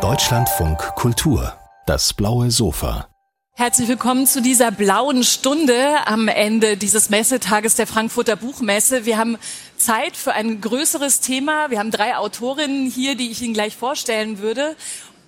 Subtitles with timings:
[0.00, 1.52] Deutschlandfunk Kultur,
[1.84, 3.06] das blaue Sofa.
[3.52, 9.04] Herzlich willkommen zu dieser blauen Stunde am Ende dieses Messetages der Frankfurter Buchmesse.
[9.04, 9.36] Wir haben
[9.76, 11.68] Zeit für ein größeres Thema.
[11.70, 14.74] Wir haben drei Autorinnen hier, die ich Ihnen gleich vorstellen würde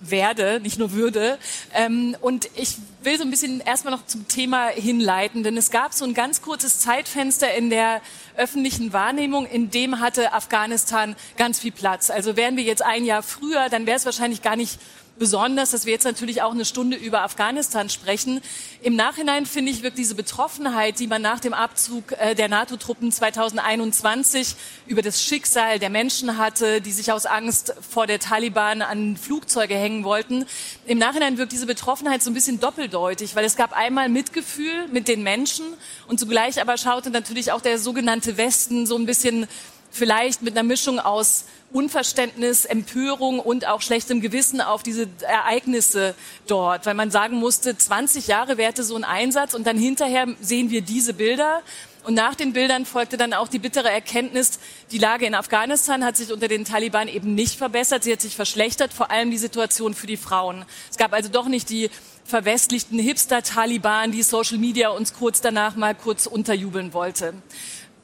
[0.09, 1.37] werde, nicht nur würde.
[1.73, 5.93] Ähm, und ich will so ein bisschen erstmal noch zum Thema hinleiten, denn es gab
[5.93, 8.01] so ein ganz kurzes Zeitfenster in der
[8.35, 12.09] öffentlichen Wahrnehmung, in dem hatte Afghanistan ganz viel Platz.
[12.09, 14.79] Also wären wir jetzt ein Jahr früher, dann wäre es wahrscheinlich gar nicht
[15.17, 18.41] besonders, dass wir jetzt natürlich auch eine Stunde über Afghanistan sprechen.
[18.81, 23.11] Im Nachhinein finde ich, wirkt diese Betroffenheit, die man nach dem Abzug äh, der NATO-Truppen
[23.11, 24.55] 2021
[24.87, 29.75] über das Schicksal der Menschen hatte, die sich aus Angst vor der Taliban an Flugzeuge
[29.75, 30.45] hängen wollten.
[30.85, 35.07] Im Nachhinein wirkt diese Betroffenheit so ein bisschen doppeldeutig, weil es gab einmal Mitgefühl mit
[35.07, 35.65] den Menschen
[36.07, 39.47] und zugleich aber schaute natürlich auch der sogenannte Westen so ein bisschen
[39.91, 41.45] vielleicht mit einer Mischung aus
[41.75, 46.15] Unverständnis, Empörung und auch schlechtem Gewissen auf diese Ereignisse
[46.47, 50.69] dort, weil man sagen musste, 20 Jahre währte so ein Einsatz und dann hinterher sehen
[50.69, 51.61] wir diese Bilder.
[52.05, 54.59] Und nach den Bildern folgte dann auch die bittere Erkenntnis,
[54.91, 58.35] die Lage in Afghanistan hat sich unter den Taliban eben nicht verbessert, sie hat sich
[58.37, 60.63] verschlechtert, vor allem die Situation für die Frauen.
[60.89, 61.89] Es gab also doch nicht die
[62.23, 67.33] verwestlichten Hipster-Taliban, die Social Media uns kurz danach mal kurz unterjubeln wollte.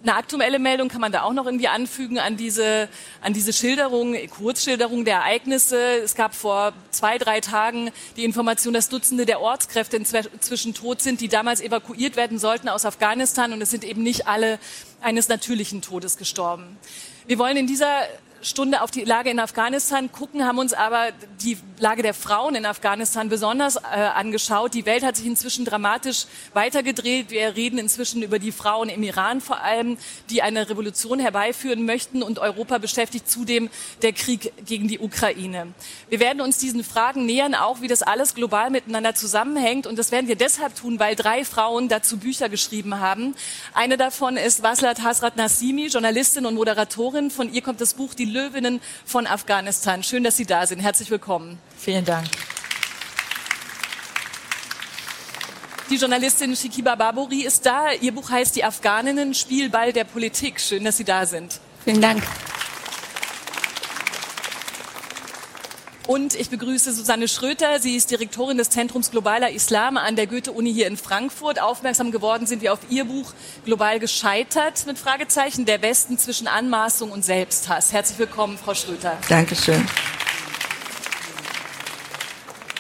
[0.04, 2.90] Eine aktuelle Meldung kann man da auch noch irgendwie anfügen an diese,
[3.22, 5.78] an diese Schilderung, Kurzschilderung der Ereignisse.
[6.04, 11.22] Es gab vor zwei, drei Tagen die Information, dass Dutzende der Ortskräfte inzwischen tot sind,
[11.22, 13.54] die damals evakuiert werden sollten aus Afghanistan.
[13.54, 14.58] Und es sind eben nicht alle
[15.02, 16.80] eines natürlichen Todes gestorben.
[17.28, 18.02] Wir wollen in dieser
[18.42, 21.10] Stunde auf die Lage in Afghanistan gucken, haben uns aber
[21.42, 24.74] die Lage der Frauen in Afghanistan besonders äh, angeschaut.
[24.74, 27.30] Die Welt hat sich inzwischen dramatisch weitergedreht.
[27.32, 29.98] Wir reden inzwischen über die Frauen im Iran vor allem,
[30.30, 33.70] die eine Revolution herbeiführen möchten und Europa beschäftigt zudem
[34.02, 35.68] der Krieg gegen die Ukraine.
[36.10, 40.12] Wir werden uns diesen Fragen nähern, auch wie das alles global miteinander zusammenhängt und das
[40.12, 43.36] werden wir deshalb tun, weil drei Frauen dazu Bücher geschrieben haben.
[43.74, 47.32] Eine davon ist Waslat Hasrat Nassimi, Journalistin und Moderatorin.
[47.32, 50.04] Von ihr kommt das Buch Die Löwinnen von Afghanistan.
[50.04, 50.80] Schön, dass Sie da sind.
[50.80, 51.60] Herzlich willkommen.
[51.78, 52.28] Vielen Dank.
[55.90, 57.92] Die Journalistin Shikiba Baburi ist da.
[57.92, 60.62] Ihr Buch heißt Die Afghaninnen, Spielball der Politik.
[60.62, 61.60] Schön, dass Sie da sind.
[61.84, 62.24] Vielen Dank.
[66.08, 67.80] Und ich begrüße Susanne Schröter.
[67.80, 71.62] Sie ist Direktorin des Zentrums Globaler Islam an der Goethe-Uni hier in Frankfurt.
[71.62, 73.34] Aufmerksam geworden sind wir auf ihr Buch
[73.66, 77.94] Global gescheitert mit Fragezeichen der Westen zwischen Anmaßung und Selbsthass.
[77.94, 79.18] Herzlich willkommen, Frau Schröter.
[79.30, 79.86] Dankeschön.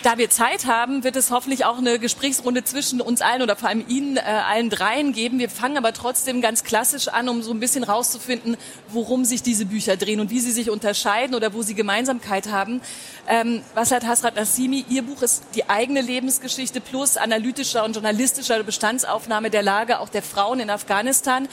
[0.03, 3.69] Da wir Zeit haben, wird es hoffentlich auch eine Gesprächsrunde zwischen uns allen oder vor
[3.69, 5.37] allem Ihnen äh, allen dreien geben.
[5.37, 8.57] Wir fangen aber trotzdem ganz klassisch an, um so ein bisschen rauszufinden,
[8.87, 12.81] worum sich diese Bücher drehen und wie sie sich unterscheiden oder wo sie Gemeinsamkeit haben.
[13.27, 14.85] Ähm, was hat Hasrat Nassimi?
[14.89, 20.23] Ihr Buch ist die eigene Lebensgeschichte plus analytischer und journalistischer Bestandsaufnahme der Lage auch der
[20.23, 21.47] Frauen in Afghanistan.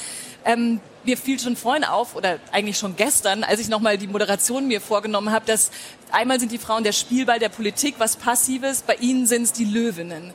[0.47, 4.69] Ähm, mir fiel schon vorhin auf, oder eigentlich schon gestern, als ich nochmal die Moderation
[4.69, 5.71] mir vorgenommen habe, dass
[6.13, 9.65] einmal sind die Frauen der Spielball der Politik, was Passives, bei Ihnen sind es die
[9.65, 10.35] Löwinnen.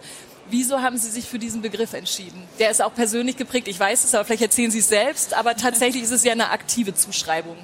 [0.49, 2.43] Wieso haben Sie sich für diesen Begriff entschieden?
[2.59, 5.55] Der ist auch persönlich geprägt, ich weiß es, aber vielleicht erzählen Sie es selbst, aber
[5.55, 7.57] tatsächlich ist es ja eine aktive Zuschreibung.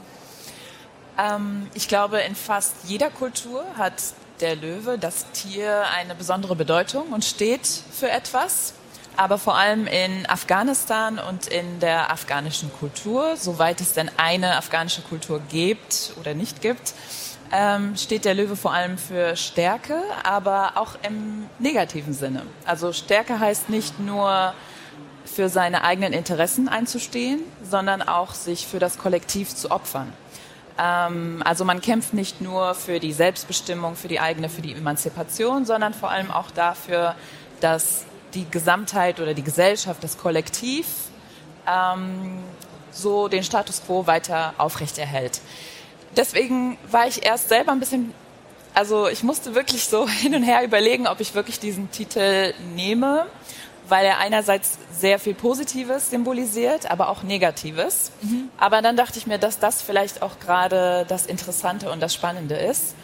[1.18, 3.96] Ähm, ich glaube, in fast jeder Kultur hat
[4.40, 8.74] der Löwe, das Tier, eine besondere Bedeutung und steht für etwas
[9.18, 15.02] aber vor allem in Afghanistan und in der afghanischen Kultur, soweit es denn eine afghanische
[15.02, 16.94] Kultur gibt oder nicht gibt,
[17.52, 22.44] ähm, steht der Löwe vor allem für Stärke, aber auch im negativen Sinne.
[22.66, 24.54] Also Stärke heißt nicht nur
[25.26, 30.14] für seine eigenen Interessen einzustehen, sondern auch sich für das Kollektiv zu opfern.
[30.80, 35.66] Ähm, also man kämpft nicht nur für die Selbstbestimmung, für die eigene, für die Emanzipation,
[35.66, 37.16] sondern vor allem auch dafür,
[37.60, 40.86] dass die Gesamtheit oder die Gesellschaft, das Kollektiv
[41.68, 42.40] ähm,
[42.92, 45.42] so den Status quo weiter aufrechterhält.
[46.16, 48.14] Deswegen war ich erst selber ein bisschen,
[48.74, 53.26] also ich musste wirklich so hin und her überlegen, ob ich wirklich diesen Titel nehme,
[53.88, 58.12] weil er einerseits sehr viel Positives symbolisiert, aber auch Negatives.
[58.22, 58.50] Mhm.
[58.58, 62.56] Aber dann dachte ich mir, dass das vielleicht auch gerade das Interessante und das Spannende
[62.56, 62.96] ist.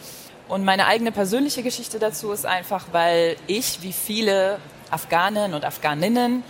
[0.48, 4.60] Und meine eigene persönliche Geschichte dazu ist einfach, weil ich, wie viele
[4.92, 6.44] Afghanen und Afghaninnen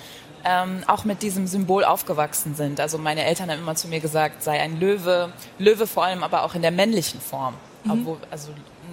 [0.45, 2.79] ähm, auch mit diesem Symbol aufgewachsen sind.
[2.79, 6.43] Also meine Eltern haben immer zu mir gesagt, sei ein Löwe, Löwe vor allem aber
[6.43, 7.55] auch in der männlichen Form.
[7.83, 8.17] Mhm.
[8.31, 8.49] also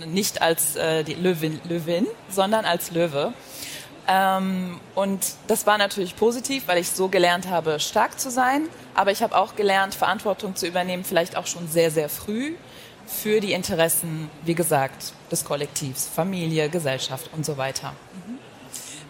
[0.07, 3.33] nicht als äh, die Löwin, Löwin, sondern als Löwe.
[4.09, 8.69] Ähm, und das war natürlich positiv, weil ich so gelernt habe, stark zu sein.
[8.95, 12.55] Aber ich habe auch gelernt, Verantwortung zu übernehmen, vielleicht auch schon sehr, sehr früh.
[13.07, 17.95] für die Interessen, wie gesagt, des Kollektivs, Familie, Gesellschaft und so weiter.
[18.27, 18.39] Mhm.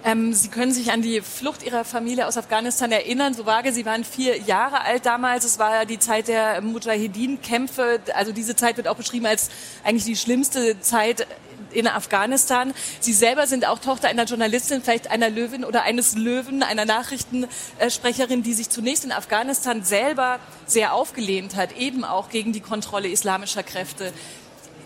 [0.05, 3.35] Ähm, Sie können sich an die Flucht Ihrer Familie aus Afghanistan erinnern.
[3.35, 5.45] So vage, Sie waren vier Jahre alt damals.
[5.45, 8.01] Es war die Zeit der Mujahedin-Kämpfe.
[8.15, 9.51] Also diese Zeit wird auch beschrieben als
[9.85, 11.27] eigentlich die schlimmste Zeit
[11.71, 12.75] in Afghanistan.
[12.99, 18.43] Sie selber sind auch Tochter einer Journalistin, vielleicht einer Löwin oder eines Löwen, einer Nachrichtensprecherin,
[18.43, 23.63] die sich zunächst in Afghanistan selber sehr aufgelehnt hat, eben auch gegen die Kontrolle islamischer
[23.63, 24.13] Kräfte.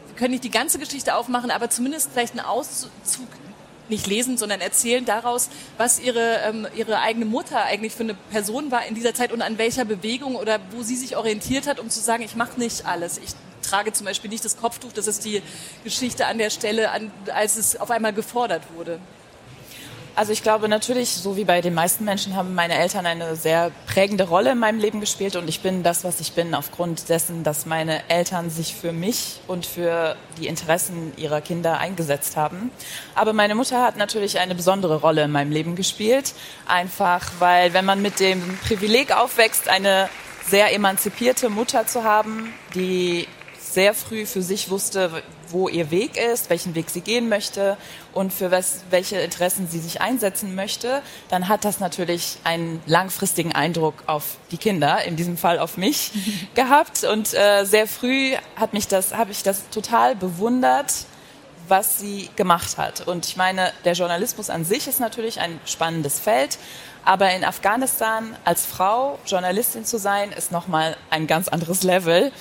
[0.08, 2.90] Wir können nicht die ganze Geschichte aufmachen, aber zumindest vielleicht einen Auszug
[3.88, 5.48] nicht lesen, sondern erzählen daraus,
[5.78, 9.42] was ihre, ähm, ihre eigene Mutter eigentlich für eine Person war in dieser Zeit und
[9.42, 12.86] an welcher Bewegung oder wo sie sich orientiert hat, um zu sagen, ich mache nicht
[12.86, 13.18] alles.
[13.18, 13.30] Ich
[13.62, 14.92] trage zum Beispiel nicht das Kopftuch.
[14.92, 15.42] Das ist die
[15.84, 19.00] Geschichte an der Stelle, an, als es auf einmal gefordert wurde.
[20.16, 23.70] Also ich glaube natürlich, so wie bei den meisten Menschen, haben meine Eltern eine sehr
[23.86, 27.44] prägende Rolle in meinem Leben gespielt und ich bin das, was ich bin, aufgrund dessen,
[27.44, 32.70] dass meine Eltern sich für mich und für die Interessen ihrer Kinder eingesetzt haben.
[33.14, 36.32] Aber meine Mutter hat natürlich eine besondere Rolle in meinem Leben gespielt,
[36.66, 40.08] einfach weil wenn man mit dem Privileg aufwächst, eine
[40.48, 43.28] sehr emanzipierte Mutter zu haben, die
[43.60, 47.76] sehr früh für sich wusste, wo ihr Weg ist, welchen Weg sie gehen möchte
[48.12, 53.52] und für was, welche Interessen sie sich einsetzen möchte, dann hat das natürlich einen langfristigen
[53.52, 56.12] Eindruck auf die Kinder, in diesem Fall auf mich,
[56.54, 57.04] gehabt.
[57.04, 60.92] Und äh, sehr früh hat mich das, habe ich das total bewundert,
[61.68, 63.06] was sie gemacht hat.
[63.06, 66.58] Und ich meine, der Journalismus an sich ist natürlich ein spannendes Feld,
[67.04, 72.32] aber in Afghanistan als Frau Journalistin zu sein, ist nochmal ein ganz anderes Level.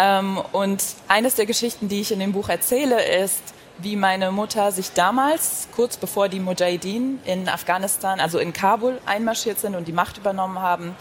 [0.00, 3.42] Ähm, und eines der Geschichten, die ich in dem Buch erzähle, ist,
[3.78, 9.58] wie meine Mutter sich damals, kurz bevor die Mujahideen in Afghanistan, also in Kabul einmarschiert
[9.58, 10.96] sind und die Macht übernommen haben,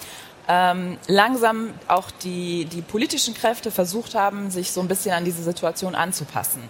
[0.49, 5.43] ähm, langsam auch die, die politischen Kräfte versucht haben, sich so ein bisschen an diese
[5.43, 6.61] Situation anzupassen.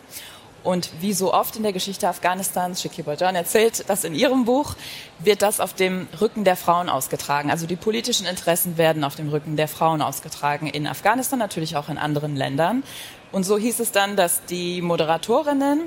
[0.63, 4.75] Und wie so oft in der Geschichte Afghanistans, Shiki Bajan erzählt das in ihrem Buch,
[5.19, 7.49] wird das auf dem Rücken der Frauen ausgetragen.
[7.49, 11.89] Also die politischen Interessen werden auf dem Rücken der Frauen ausgetragen in Afghanistan, natürlich auch
[11.89, 12.83] in anderen Ländern.
[13.31, 15.81] Und so hieß es dann, dass die Moderatorinnen,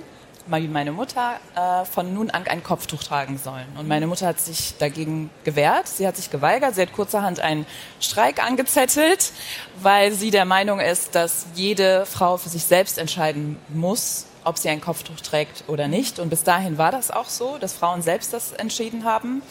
[0.47, 3.67] wie meine Mutter, äh, von nun an ein Kopftuch tragen sollen.
[3.79, 5.87] Und meine Mutter hat sich dagegen gewehrt.
[5.87, 6.75] Sie hat sich geweigert.
[6.75, 7.67] Sie hat kurzerhand einen
[8.01, 9.33] Streik angezettelt,
[9.81, 14.69] weil sie der Meinung ist, dass jede Frau für sich selbst entscheiden muss, ob sie
[14.69, 16.19] ein Kopftuch trägt oder nicht.
[16.19, 19.43] Und bis dahin war das auch so, dass Frauen selbst das entschieden haben.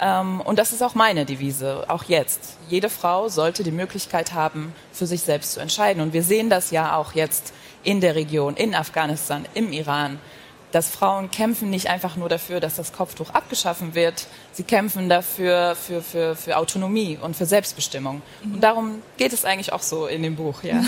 [0.00, 2.56] Ähm, und das ist auch meine Devise, auch jetzt.
[2.68, 6.02] Jede Frau sollte die Möglichkeit haben, für sich selbst zu entscheiden.
[6.02, 7.52] Und wir sehen das ja auch jetzt
[7.82, 10.18] in der Region, in Afghanistan, im Iran,
[10.72, 15.76] dass Frauen kämpfen nicht einfach nur dafür, dass das Kopftuch abgeschaffen wird, sie kämpfen dafür
[15.76, 18.22] für, für, für Autonomie und für Selbstbestimmung.
[18.42, 18.54] Mhm.
[18.54, 20.82] Und darum geht es eigentlich auch so in dem Buch, ja.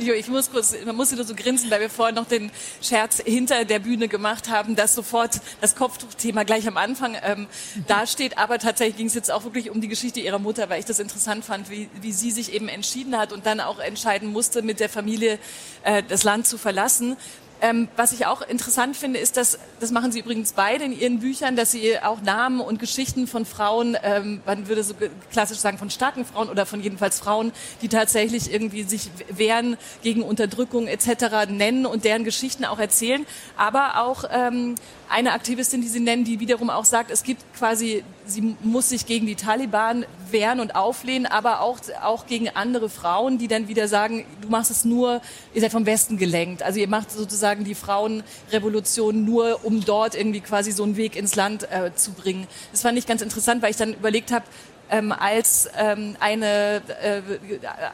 [0.00, 2.50] Jo, ich muss kurz, man muss nur so grinsen, weil wir vorhin noch den
[2.80, 7.46] Scherz hinter der Bühne gemacht haben, dass sofort das Kopftuchthema gleich am Anfang ähm,
[7.86, 8.38] dasteht.
[8.38, 10.98] Aber tatsächlich ging es jetzt auch wirklich um die Geschichte ihrer Mutter, weil ich das
[10.98, 14.80] interessant fand, wie, wie sie sich eben entschieden hat und dann auch entscheiden musste, mit
[14.80, 15.38] der Familie
[15.82, 17.16] äh, das Land zu verlassen.
[17.62, 21.20] Ähm, was ich auch interessant finde, ist, dass, das machen Sie übrigens beide in Ihren
[21.20, 24.94] Büchern, dass Sie auch Namen und Geschichten von Frauen, ähm, man würde so
[25.30, 27.52] klassisch sagen von starken Frauen oder von jedenfalls Frauen,
[27.82, 31.50] die tatsächlich irgendwie sich wehren gegen Unterdrückung etc.
[31.50, 34.76] nennen und deren Geschichten auch erzählen, aber auch ähm,
[35.10, 39.06] eine Aktivistin, die Sie nennen, die wiederum auch sagt, es gibt quasi, sie muss sich
[39.06, 43.88] gegen die Taliban wehren und auflehnen, aber auch, auch gegen andere Frauen, die dann wieder
[43.88, 45.20] sagen, du machst es nur,
[45.54, 46.62] ihr seid vom Westen gelenkt.
[46.62, 51.34] Also ihr macht sozusagen die Frauenrevolution nur, um dort irgendwie quasi so einen Weg ins
[51.36, 52.46] Land äh, zu bringen.
[52.72, 54.44] Das fand ich ganz interessant, weil ich dann überlegt habe,
[54.90, 57.22] ähm, als ähm, eine äh,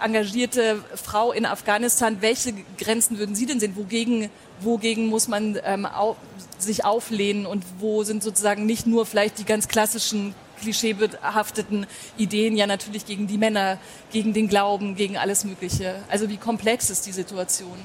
[0.02, 3.76] engagierte Frau in Afghanistan, welche Grenzen würden Sie denn sehen?
[3.76, 6.16] Wogegen, wogegen muss man ähm, au
[6.58, 11.86] sich auflehnen und wo sind sozusagen nicht nur vielleicht die ganz klassischen klischeebehafteten
[12.16, 13.78] Ideen, ja natürlich gegen die Männer,
[14.10, 15.96] gegen den Glauben, gegen alles Mögliche.
[16.08, 17.76] Also wie komplex ist die Situation?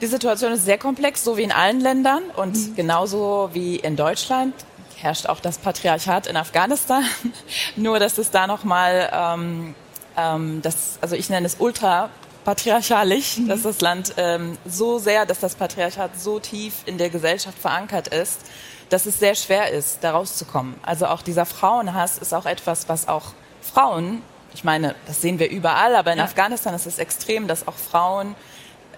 [0.00, 2.74] Die Situation ist sehr komplex, so wie in allen Ländern und mhm.
[2.74, 4.54] genauso wie in Deutschland
[4.96, 7.04] herrscht auch das Patriarchat in Afghanistan.
[7.76, 9.74] Nur, dass es da nochmal, ähm,
[10.16, 12.10] ähm, das, also ich nenne es ultra
[12.44, 13.48] patriarchalisch, mhm.
[13.48, 18.08] dass das Land ähm, so sehr, dass das Patriarchat so tief in der Gesellschaft verankert
[18.08, 18.40] ist,
[18.88, 20.74] dass es sehr schwer ist, da rauszukommen.
[20.82, 24.22] Also auch dieser Frauenhass ist auch etwas, was auch Frauen,
[24.54, 26.24] ich meine, das sehen wir überall, aber in ja.
[26.24, 28.34] Afghanistan ist es extrem, dass auch Frauen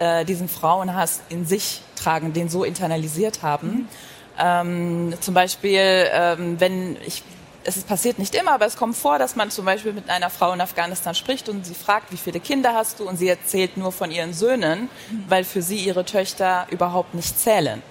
[0.00, 3.68] äh, diesen Frauenhass in sich tragen, den so internalisiert haben.
[3.68, 3.88] Mhm.
[4.36, 7.22] Ähm, zum Beispiel, ähm, wenn ich
[7.64, 10.52] es passiert nicht immer, aber es kommt vor, dass man zum Beispiel mit einer Frau
[10.52, 13.08] in Afghanistan spricht und sie fragt, wie viele Kinder hast du?
[13.08, 14.88] Und sie erzählt nur von ihren Söhnen,
[15.28, 17.82] weil für sie ihre Töchter überhaupt nicht zählen.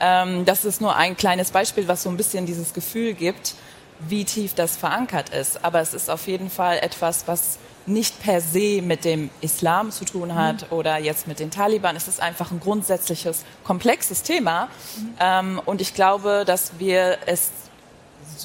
[0.00, 3.54] Ähm, das ist nur ein kleines Beispiel, was so ein bisschen dieses Gefühl gibt,
[4.00, 5.64] wie tief das verankert ist.
[5.64, 10.04] Aber es ist auf jeden Fall etwas, was nicht per se mit dem Islam zu
[10.04, 10.76] tun hat mhm.
[10.76, 11.96] oder jetzt mit den Taliban.
[11.96, 14.66] Es ist einfach ein grundsätzliches, komplexes Thema.
[14.96, 15.14] Mhm.
[15.20, 17.50] Ähm, und ich glaube, dass wir es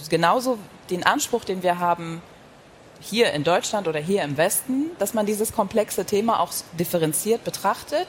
[0.10, 0.58] genauso
[0.90, 2.22] den Anspruch, den wir haben,
[3.00, 8.08] hier in Deutschland oder hier im Westen, dass man dieses komplexe Thema auch differenziert betrachtet.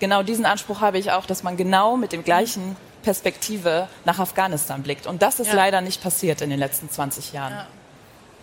[0.00, 4.82] Genau diesen Anspruch habe ich auch, dass man genau mit dem gleichen Perspektive nach Afghanistan
[4.82, 5.06] blickt.
[5.06, 5.54] Und das ist ja.
[5.54, 7.52] leider nicht passiert in den letzten 20 Jahren.
[7.52, 7.66] Ja.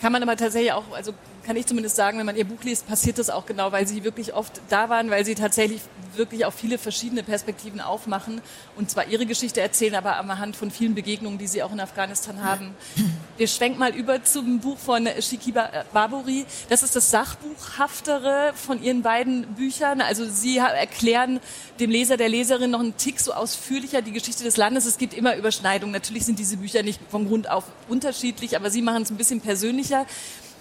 [0.02, 1.12] Kann man aber tatsächlich auch, also
[1.44, 4.04] kann ich zumindest sagen, wenn man ihr Buch liest, passiert das auch genau, weil sie
[4.04, 5.82] wirklich oft da waren, weil sie tatsächlich
[6.16, 8.42] wirklich auch viele verschiedene Perspektiven aufmachen
[8.76, 12.44] und zwar ihre Geschichte erzählen, aber anhand von vielen Begegnungen, die sie auch in Afghanistan
[12.44, 12.76] haben.
[13.38, 15.54] Wir schwenken mal über zum Buch von Shiki
[15.94, 16.46] Baburi.
[16.70, 20.02] Das ist das Sachbuchhaftere von ihren beiden Büchern.
[20.02, 21.40] Also sie erklären
[21.80, 24.86] dem Leser, der Leserin noch einen Tick so ausführlicher die Geschichte des Landes.
[24.86, 25.94] Es gibt immer Überschneidungen.
[25.94, 29.42] Natürlich sind diese Bücher nicht vom Grund auf unterschiedlich, aber sie machen es ein bisschen
[29.42, 30.06] persönlicher.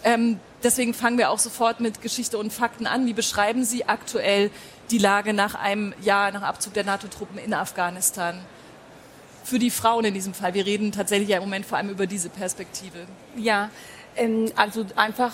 [0.04, 3.06] Ähm, deswegen fangen wir auch sofort mit Geschichte und Fakten an.
[3.06, 4.50] Wie beschreiben Sie aktuell
[4.90, 8.38] die Lage nach einem Jahr nach Abzug der NATO-Truppen in Afghanistan?
[9.44, 10.54] Für die Frauen in diesem Fall.
[10.54, 13.06] Wir reden tatsächlich ja im Moment vor allem über diese Perspektive.
[13.36, 13.70] Ja,
[14.16, 15.32] ähm, also einfach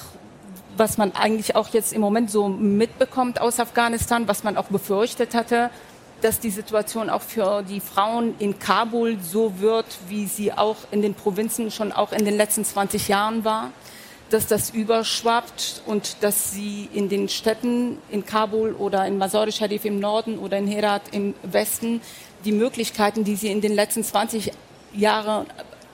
[0.78, 5.34] was man eigentlich auch jetzt im Moment so mitbekommt aus Afghanistan, was man auch befürchtet
[5.34, 5.70] hatte,
[6.22, 11.02] dass die Situation auch für die Frauen in Kabul so wird, wie sie auch in
[11.02, 13.70] den Provinzen schon auch in den letzten 20 Jahren war
[14.30, 19.84] dass das überschwappt und dass sie in den Städten in Kabul oder in Mazar-e Sharif
[19.84, 22.00] im Norden oder in Herat im Westen
[22.44, 24.52] die Möglichkeiten, die sie in den letzten 20
[24.92, 25.46] Jahren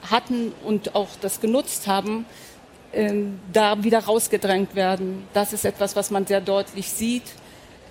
[0.09, 2.25] hatten und auch das genutzt haben,
[2.91, 5.27] ähm, da wieder rausgedrängt werden.
[5.33, 7.23] Das ist etwas, was man sehr deutlich sieht.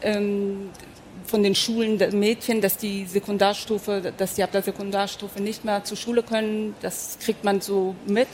[0.03, 0.71] Ähm,
[1.27, 5.85] von den Schulen der Mädchen, dass die Sekundarstufe, dass die ab der Sekundarstufe nicht mehr
[5.85, 8.29] zur Schule können, das kriegt man so mit.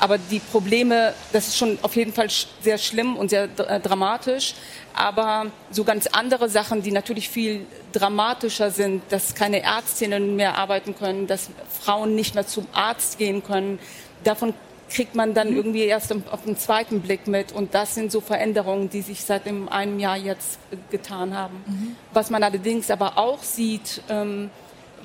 [0.00, 2.28] Aber die Probleme, das ist schon auf jeden Fall
[2.62, 4.54] sehr schlimm und sehr dramatisch.
[4.94, 10.96] Aber so ganz andere Sachen, die natürlich viel dramatischer sind, dass keine Ärztinnen mehr arbeiten
[10.96, 13.78] können, dass Frauen nicht mehr zum Arzt gehen können,
[14.24, 14.54] davon
[14.88, 15.56] kriegt man dann mhm.
[15.56, 17.52] irgendwie erst auf den zweiten Blick mit.
[17.52, 20.58] Und das sind so Veränderungen, die sich seit einem Jahr jetzt
[20.90, 21.62] getan haben.
[21.66, 21.96] Mhm.
[22.12, 24.50] Was man allerdings aber auch sieht, ähm,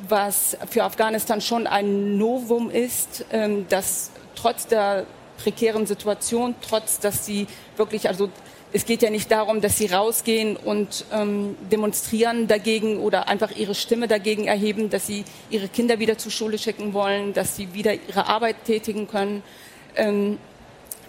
[0.10, 5.06] was für Afghanistan schon ein Novum ist, ähm, dass trotz der
[5.38, 8.30] prekären Situation, trotz dass sie wirklich, also
[8.74, 13.76] es geht ja nicht darum, dass sie rausgehen und ähm, demonstrieren dagegen oder einfach ihre
[13.76, 17.94] Stimme dagegen erheben, dass sie ihre Kinder wieder zur Schule schicken wollen, dass sie wieder
[17.94, 19.44] ihre Arbeit tätigen können.
[19.96, 20.40] Ähm,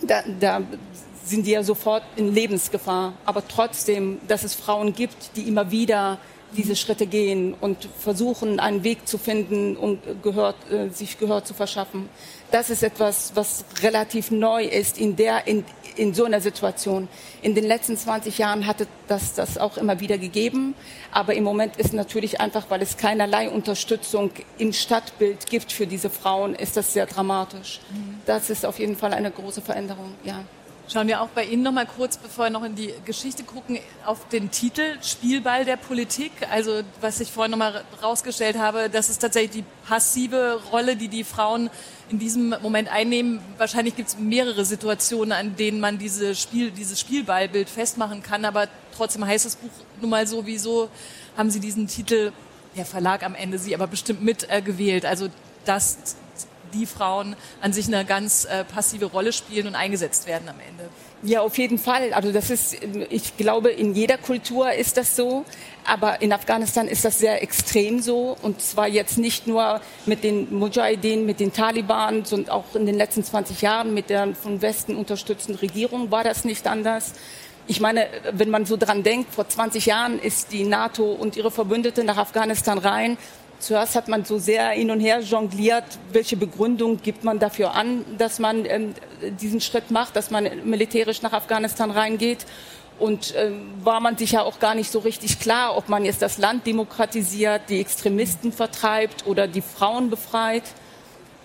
[0.00, 0.62] da, da
[1.24, 3.14] sind die ja sofort in Lebensgefahr.
[3.24, 6.18] Aber trotzdem, dass es Frauen gibt, die immer wieder
[6.52, 11.54] diese Schritte gehen und versuchen, einen Weg zu finden, um gehört, äh, sich Gehör zu
[11.54, 12.08] verschaffen.
[12.50, 15.64] Das ist etwas, was relativ neu ist in, der, in,
[15.96, 17.08] in so einer Situation.
[17.42, 20.74] In den letzten 20 Jahren hatte das das auch immer wieder gegeben.
[21.10, 26.10] Aber im Moment ist natürlich einfach, weil es keinerlei Unterstützung im Stadtbild gibt für diese
[26.10, 27.80] Frauen, ist das sehr dramatisch.
[27.90, 28.20] Mhm.
[28.26, 30.44] Das ist auf jeden Fall eine große Veränderung, ja.
[30.88, 33.80] Schauen wir auch bei Ihnen noch mal kurz, bevor wir noch in die Geschichte gucken,
[34.04, 36.30] auf den Titel Spielball der Politik.
[36.48, 41.08] Also was ich vorhin noch mal rausgestellt habe, das ist tatsächlich die passive Rolle, die
[41.08, 41.70] die Frauen
[42.08, 43.40] in diesem Moment einnehmen.
[43.58, 48.44] Wahrscheinlich gibt es mehrere Situationen, an denen man diese Spiel, dieses Spielballbild festmachen kann.
[48.44, 50.88] Aber trotzdem heißt das Buch nun mal so, wieso
[51.36, 52.30] haben Sie diesen Titel,
[52.76, 55.04] der Verlag am Ende Sie aber bestimmt mit äh, gewählt.
[55.04, 55.30] Also
[55.64, 56.14] das
[56.76, 60.88] die Frauen an sich eine ganz äh, passive Rolle spielen und eingesetzt werden am Ende.
[61.22, 62.12] Ja, auf jeden Fall.
[62.12, 62.76] Also das ist,
[63.10, 65.44] ich glaube, in jeder Kultur ist das so,
[65.84, 70.54] aber in Afghanistan ist das sehr extrem so und zwar jetzt nicht nur mit den
[70.56, 74.94] Mujahideen, mit den Taliban, sondern auch in den letzten 20 Jahren mit der von Westen
[74.94, 77.14] unterstützten Regierung war das nicht anders.
[77.66, 81.50] Ich meine, wenn man so dran denkt, vor 20 Jahren ist die NATO und ihre
[81.50, 83.18] Verbündeten nach Afghanistan rein
[83.58, 88.04] Zuerst hat man so sehr hin und her jongliert, welche Begründung gibt man dafür an,
[88.18, 88.94] dass man ähm,
[89.40, 92.44] diesen Schritt macht, dass man militärisch nach Afghanistan reingeht.
[92.98, 93.50] Und äh,
[93.82, 96.66] war man sich ja auch gar nicht so richtig klar, ob man jetzt das Land
[96.66, 100.64] demokratisiert, die Extremisten vertreibt oder die Frauen befreit.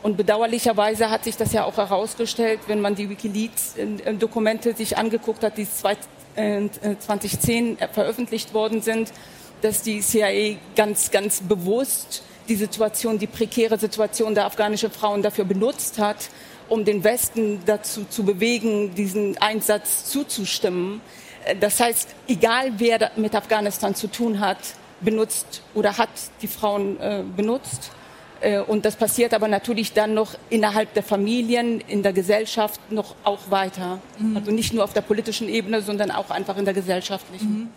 [0.03, 5.43] Und bedauerlicherweise hat sich das ja auch herausgestellt, wenn man die Wikileaks-Dokumente äh, sich angeguckt
[5.43, 9.13] hat, die 2010 äh, veröffentlicht worden sind,
[9.61, 15.45] dass die CIA ganz, ganz bewusst die Situation, die prekäre Situation der afghanischen Frauen dafür
[15.45, 16.29] benutzt hat,
[16.69, 21.01] um den Westen dazu zu bewegen, diesen Einsatz zuzustimmen.
[21.59, 24.57] Das heißt, egal wer mit Afghanistan zu tun hat,
[25.01, 26.09] benutzt oder hat
[26.41, 27.91] die Frauen äh, benutzt.
[28.39, 33.15] Äh, und das passiert aber natürlich dann noch innerhalb der Familien, in der Gesellschaft noch
[33.23, 33.99] auch weiter.
[34.19, 34.37] Mhm.
[34.37, 37.49] Also nicht nur auf der politischen Ebene, sondern auch einfach in der gesellschaftlichen.
[37.49, 37.69] Mhm.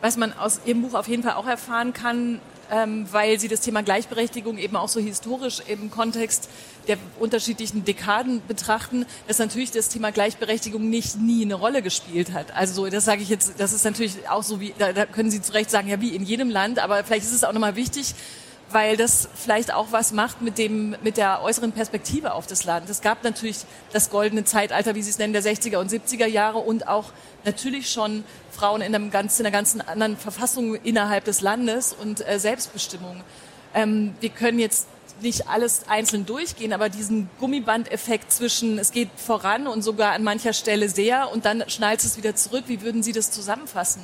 [0.00, 2.40] Was man aus Ihrem Buch auf jeden Fall auch erfahren kann,
[2.70, 6.48] ähm, weil Sie das Thema Gleichberechtigung eben auch so historisch im Kontext
[6.88, 12.54] der unterschiedlichen Dekaden betrachten, dass natürlich das Thema Gleichberechtigung nicht nie eine Rolle gespielt hat.
[12.54, 15.42] Also das sage ich jetzt, das ist natürlich auch so wie, da, da können Sie
[15.42, 18.14] zu Recht sagen, ja wie in jedem Land, aber vielleicht ist es auch nochmal wichtig,
[18.72, 22.88] weil das vielleicht auch was macht mit dem, mit der äußeren Perspektive auf das Land.
[22.88, 23.58] Es gab natürlich
[23.92, 27.12] das goldene Zeitalter, wie Sie es nennen, der 60er und 70er Jahre und auch
[27.44, 32.26] natürlich schon Frauen in, einem ganz, in einer ganz anderen Verfassung innerhalb des Landes und
[32.26, 33.22] äh, Selbstbestimmung.
[33.74, 34.86] Ähm, wir können jetzt
[35.22, 40.52] nicht alles einzeln durchgehen, aber diesen Gummibandeffekt zwischen es geht voran und sogar an mancher
[40.52, 42.64] Stelle sehr und dann schnallt es wieder zurück.
[42.66, 44.02] Wie würden Sie das zusammenfassen?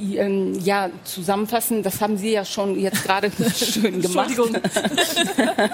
[0.00, 4.30] Ähm, ja, zusammenfassen, das haben Sie ja schon jetzt gerade schön gemacht.
[4.30, 4.62] Entschuldigung.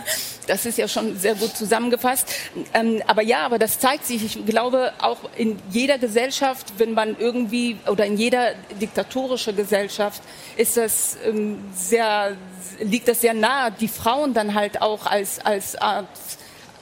[0.47, 2.33] Das ist ja schon sehr gut zusammengefasst.
[2.73, 7.17] Ähm, aber ja, aber das zeigt sich, ich glaube, auch in jeder Gesellschaft, wenn man
[7.19, 10.23] irgendwie, oder in jeder diktatorischen Gesellschaft,
[10.57, 12.37] ist das ähm, sehr,
[12.81, 16.07] liegt das sehr nahe, die Frauen dann halt auch als, als Art,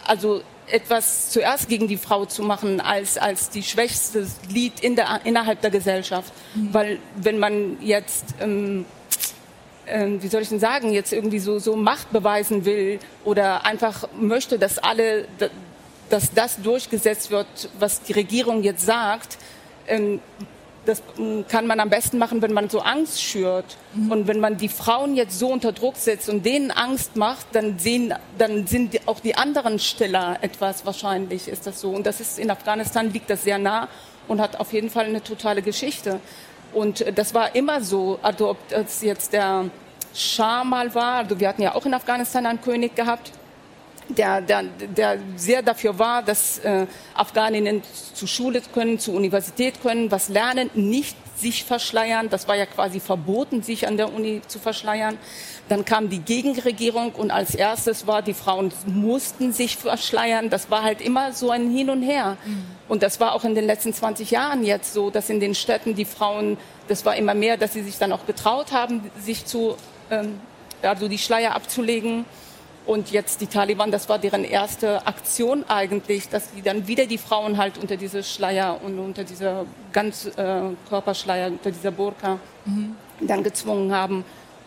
[0.06, 5.20] also etwas zuerst gegen die Frau zu machen als, als die schwächste Glied in der,
[5.24, 6.32] innerhalb der Gesellschaft.
[6.54, 6.68] Mhm.
[6.74, 8.84] Weil wenn man jetzt, ähm,
[9.86, 14.08] ähm, wie soll ich denn sagen, jetzt irgendwie so, so Macht beweisen will oder einfach
[14.18, 15.26] möchte, dass alle,
[16.08, 17.46] dass das durchgesetzt wird,
[17.78, 19.38] was die Regierung jetzt sagt,
[19.86, 20.20] ähm,
[20.86, 21.02] das
[21.48, 23.76] kann man am besten machen, wenn man so Angst schürt.
[23.94, 24.12] Mhm.
[24.12, 27.78] Und wenn man die Frauen jetzt so unter Druck setzt und denen Angst macht, dann,
[27.78, 30.86] sehen, dann sind auch die anderen stiller etwas.
[30.86, 31.90] Wahrscheinlich ist das so.
[31.90, 33.88] Und das ist in Afghanistan liegt das sehr nah
[34.28, 36.20] und hat auf jeden Fall eine totale Geschichte.
[36.72, 38.18] Und äh, das war immer so.
[38.22, 39.66] Also ob das jetzt der
[40.14, 43.32] Schah mal war, also wir hatten ja auch in Afghanistan einen König gehabt
[44.08, 50.10] der, der, der sehr dafür war, dass äh, Afghaninnen zur Schule können, zur Universität können,
[50.10, 52.28] was lernen, nicht sich verschleiern.
[52.28, 55.18] Das war ja quasi verboten, sich an der Uni zu verschleiern.
[55.68, 60.50] Dann kam die Gegenregierung und als erstes war, die Frauen mussten sich verschleiern.
[60.50, 62.36] Das war halt immer so ein Hin und Her.
[62.44, 62.64] Mhm.
[62.88, 65.94] Und das war auch in den letzten 20 Jahren jetzt so, dass in den Städten
[65.94, 69.76] die Frauen, das war immer mehr, dass sie sich dann auch getraut haben, sich zu,
[70.10, 70.38] ähm,
[70.82, 72.26] also die Schleier abzulegen.
[72.86, 77.16] Und jetzt die Taliban, das war deren erste Aktion eigentlich, dass sie dann wieder die
[77.16, 82.94] Frauen halt unter diese Schleier und unter dieser ganz äh, Körperschleier, unter dieser Burka mhm.
[83.20, 84.24] dann gezwungen haben.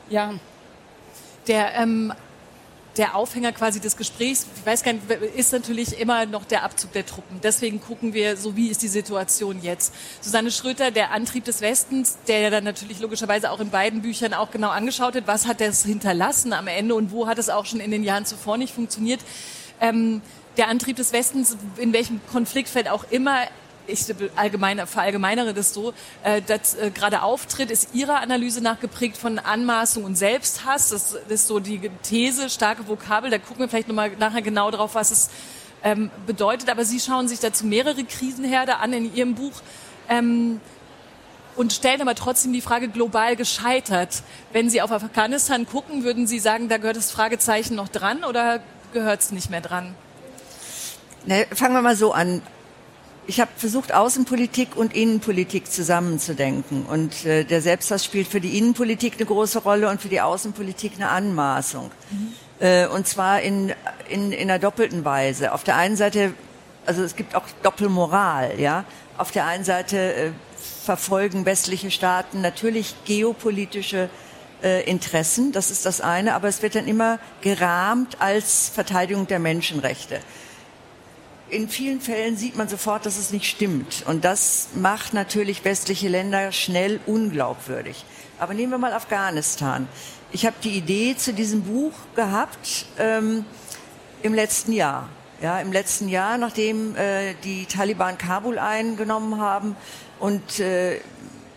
[0.10, 0.34] Ja.
[1.48, 2.12] Der ähm,
[2.98, 6.92] der Aufhänger quasi des Gesprächs, ich weiß gar nicht, ist natürlich immer noch der Abzug
[6.94, 7.40] der Truppen.
[7.44, 9.94] Deswegen gucken wir, so wie ist die Situation jetzt.
[10.22, 14.34] Susanne Schröter, der Antrieb des Westens, der ja dann natürlich logischerweise auch in beiden Büchern
[14.34, 17.66] auch genau angeschaut hat, was hat das hinterlassen am Ende und wo hat es auch
[17.66, 19.20] schon in den Jahren zuvor nicht funktioniert.
[19.80, 20.22] Ähm,
[20.58, 23.42] der Antrieb des Westens, in welchem Konfliktfeld auch immer
[23.88, 29.18] ich allgemein, verallgemeinere das so, äh, das äh, gerade auftritt, ist Ihrer Analyse nach geprägt
[29.18, 30.90] von Anmaßung und Selbsthass.
[30.90, 33.32] Das ist so die These, starke Vokabel.
[33.32, 35.30] Da gucken wir vielleicht nochmal nachher genau drauf, was es
[35.84, 36.70] ähm, bedeutet.
[36.70, 39.62] Aber Sie schauen sich dazu mehrere Krisenherde an in Ihrem Buch.
[40.10, 40.62] Ähm,
[41.56, 44.22] und stellen aber trotzdem die Frage global gescheitert.
[44.54, 48.60] Wenn Sie auf Afghanistan gucken, würden Sie sagen, da gehört das Fragezeichen noch dran oder
[48.94, 49.96] gehört es nicht mehr dran?
[51.26, 52.44] Ne, fangen wir mal so an
[53.28, 56.86] ich habe versucht, Außenpolitik und Innenpolitik zusammenzudenken.
[56.86, 60.94] Und äh, der Selbsthass spielt für die Innenpolitik eine große Rolle und für die Außenpolitik
[60.96, 61.92] eine Anmaßung.
[62.10, 62.34] Mhm.
[62.60, 63.74] Äh, und zwar in,
[64.10, 65.52] in, in einer doppelten Weise.
[65.52, 66.34] Auf der einen Seite,
[66.86, 68.86] also es gibt auch Doppelmoral, ja.
[69.18, 70.32] Auf der einen Seite äh,
[70.86, 74.10] verfolgen westliche Staaten natürlich geopolitische
[74.64, 79.40] äh, Interessen, das ist das eine, aber es wird dann immer gerahmt als Verteidigung der
[79.40, 80.20] Menschenrechte
[81.50, 84.04] in vielen Fällen sieht man sofort, dass es nicht stimmt.
[84.06, 88.04] Und das macht natürlich westliche Länder schnell unglaubwürdig.
[88.40, 89.88] Aber nehmen wir mal Afghanistan.
[90.32, 93.46] Ich habe die Idee zu diesem Buch gehabt ähm,
[94.24, 95.10] im letzten Jahr.
[95.42, 99.76] Ja, im letzten Jahr, nachdem äh, die Taliban Kabul eingenommen haben
[100.20, 101.00] und äh,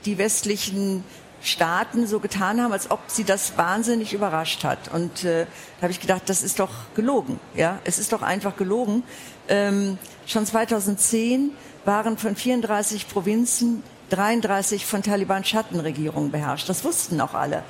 [0.04, 1.02] die westlichen
[1.42, 4.92] Staaten so getan haben, als ob sie das wahnsinnig überrascht hat.
[4.92, 5.46] Und äh,
[5.78, 7.40] da habe ich gedacht, das ist doch gelogen.
[7.54, 9.02] Ja, es ist doch einfach gelogen.
[9.48, 11.50] Ähm, schon 2010
[11.84, 16.68] waren von 34 Provinzen 33 von Taliban-Schattenregierungen beherrscht.
[16.68, 17.62] Das wussten auch alle.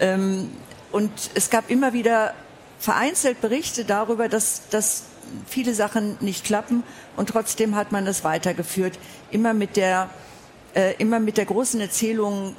[0.00, 0.50] Ähm,
[0.90, 2.34] und es gab immer wieder
[2.78, 5.04] vereinzelt Berichte darüber, dass, dass
[5.46, 6.82] viele Sachen nicht klappen
[7.16, 8.98] und trotzdem hat man es weitergeführt,
[9.30, 10.10] immer mit der,
[10.74, 12.56] äh, immer mit der großen Erzählung,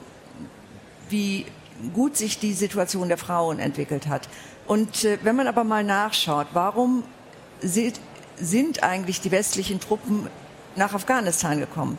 [1.14, 1.46] wie
[1.94, 4.28] gut sich die Situation der Frauen entwickelt hat.
[4.68, 7.04] Und äh, wenn man aber mal nachschaut, warum
[7.62, 10.28] sind eigentlich die westlichen Truppen
[10.76, 11.98] nach Afghanistan gekommen?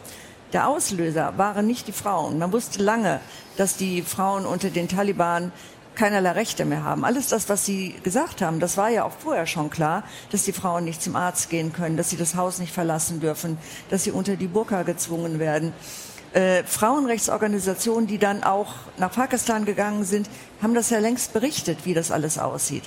[0.53, 2.38] Der Auslöser waren nicht die Frauen.
[2.38, 3.20] Man wusste lange,
[3.57, 5.53] dass die Frauen unter den Taliban
[5.94, 7.05] keinerlei Rechte mehr haben.
[7.05, 10.53] Alles das, was Sie gesagt haben, das war ja auch vorher schon klar, dass die
[10.53, 13.59] Frauen nicht zum Arzt gehen können, dass sie das Haus nicht verlassen dürfen,
[13.90, 15.72] dass sie unter die Burka gezwungen werden.
[16.35, 20.29] Äh, Frauenrechtsorganisationen, die dann auch nach Pakistan gegangen sind,
[20.61, 22.83] haben das ja längst berichtet, wie das alles aussieht.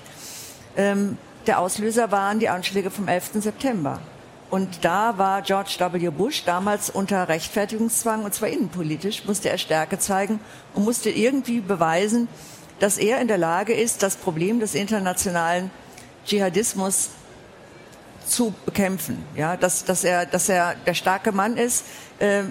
[0.76, 3.32] Ähm, der Auslöser waren die Anschläge vom 11.
[3.36, 4.02] September.
[4.50, 6.10] Und da war George W.
[6.10, 10.42] Bush damals unter Rechtfertigungszwang, und zwar innenpolitisch, musste er Stärke zeigen
[10.74, 12.28] und musste irgendwie beweisen,
[12.80, 15.72] dass er in der Lage ist, das Problem des internationalen
[16.26, 17.12] Dschihadismus
[18.28, 19.24] zu bekämpfen.
[19.36, 21.86] Ja, dass, dass, er, dass er der starke Mann ist,
[22.20, 22.44] äh,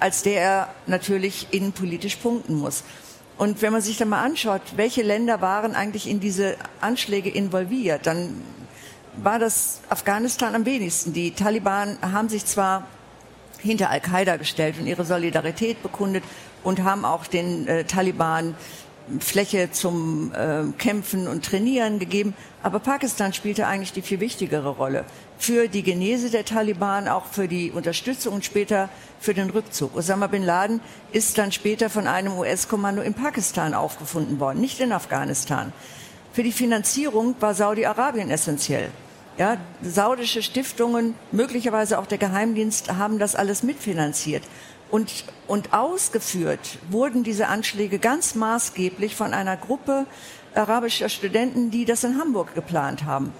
[0.00, 2.84] als der er natürlich innenpolitisch punkten muss.
[3.36, 8.06] Und wenn man sich dann mal anschaut, welche Länder waren eigentlich in diese Anschläge involviert,
[8.06, 8.42] dann
[9.16, 11.12] war das Afghanistan am wenigsten.
[11.12, 12.86] Die Taliban haben sich zwar
[13.58, 16.22] hinter Al-Qaida gestellt und ihre Solidarität bekundet
[16.62, 18.54] und haben auch den äh, Taliban
[19.20, 22.34] Fläche zum äh, Kämpfen und Trainieren gegeben.
[22.62, 25.04] Aber Pakistan spielte eigentlich die viel wichtigere Rolle
[25.38, 28.88] für die Genese der Taliban, auch für die Unterstützung und später
[29.20, 29.96] für den Rückzug.
[29.96, 30.80] Osama bin Laden
[31.12, 35.72] ist dann später von einem US-Kommando in Pakistan aufgefunden worden, nicht in Afghanistan.
[36.32, 38.90] Für die Finanzierung war Saudi-Arabien essentiell.
[39.36, 44.44] Ja, saudische Stiftungen, möglicherweise auch der Geheimdienst haben das alles mitfinanziert.
[44.90, 50.06] Und, und ausgeführt wurden diese Anschläge ganz maßgeblich von einer Gruppe
[50.54, 53.32] arabischer Studenten, die das in Hamburg geplant haben.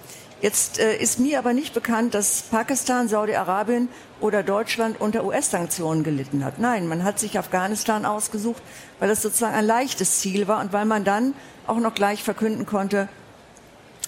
[0.45, 3.89] Jetzt äh, ist mir aber nicht bekannt, dass Pakistan, Saudi-Arabien
[4.21, 6.59] oder Deutschland unter US-Sanktionen gelitten hat.
[6.59, 8.61] Nein, man hat sich Afghanistan ausgesucht,
[8.99, 11.33] weil es sozusagen ein leichtes Ziel war und weil man dann
[11.65, 13.09] auch noch gleich verkünden konnte,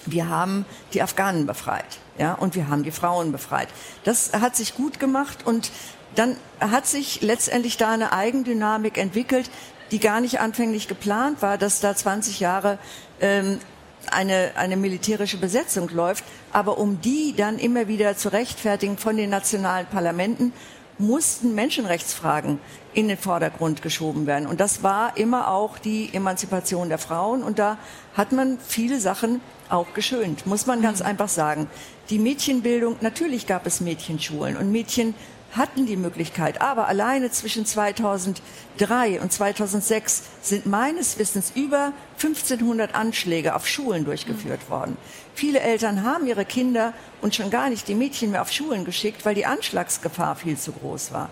[0.06, 3.66] wir haben die Afghanen befreit, ja, und wir haben die Frauen befreit.
[4.04, 5.72] Das hat sich gut gemacht und
[6.14, 9.50] dann hat sich letztendlich da eine Eigendynamik entwickelt,
[9.90, 12.78] die gar nicht anfänglich geplant war, dass da 20 Jahre
[13.20, 13.58] ähm,
[14.12, 16.24] eine, eine militärische Besetzung läuft.
[16.52, 20.52] Aber um die dann immer wieder zu rechtfertigen von den nationalen Parlamenten,
[20.98, 22.58] mussten Menschenrechtsfragen
[22.92, 24.48] in den Vordergrund geschoben werden.
[24.48, 27.42] Und das war immer auch die Emanzipation der Frauen.
[27.42, 27.78] Und da
[28.14, 29.40] hat man viele Sachen
[29.70, 31.06] auch geschönt, muss man ganz mhm.
[31.06, 31.68] einfach sagen.
[32.10, 35.14] Die Mädchenbildung, natürlich gab es Mädchenschulen und Mädchen
[35.52, 36.60] hatten die Möglichkeit.
[36.60, 44.60] Aber alleine zwischen 2003 und 2006 sind meines Wissens über 1500 Anschläge auf Schulen durchgeführt
[44.66, 44.72] mhm.
[44.72, 44.96] worden.
[45.34, 49.24] Viele Eltern haben ihre Kinder und schon gar nicht die Mädchen mehr auf Schulen geschickt,
[49.24, 51.30] weil die Anschlagsgefahr viel zu groß war.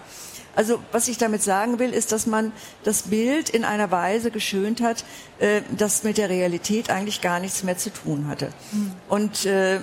[0.57, 2.51] Also was ich damit sagen will, ist, dass man
[2.83, 5.05] das Bild in einer Weise geschönt hat,
[5.39, 8.49] äh, das mit der Realität eigentlich gar nichts mehr zu tun hatte.
[8.73, 8.93] Mhm.
[9.09, 9.81] Und äh,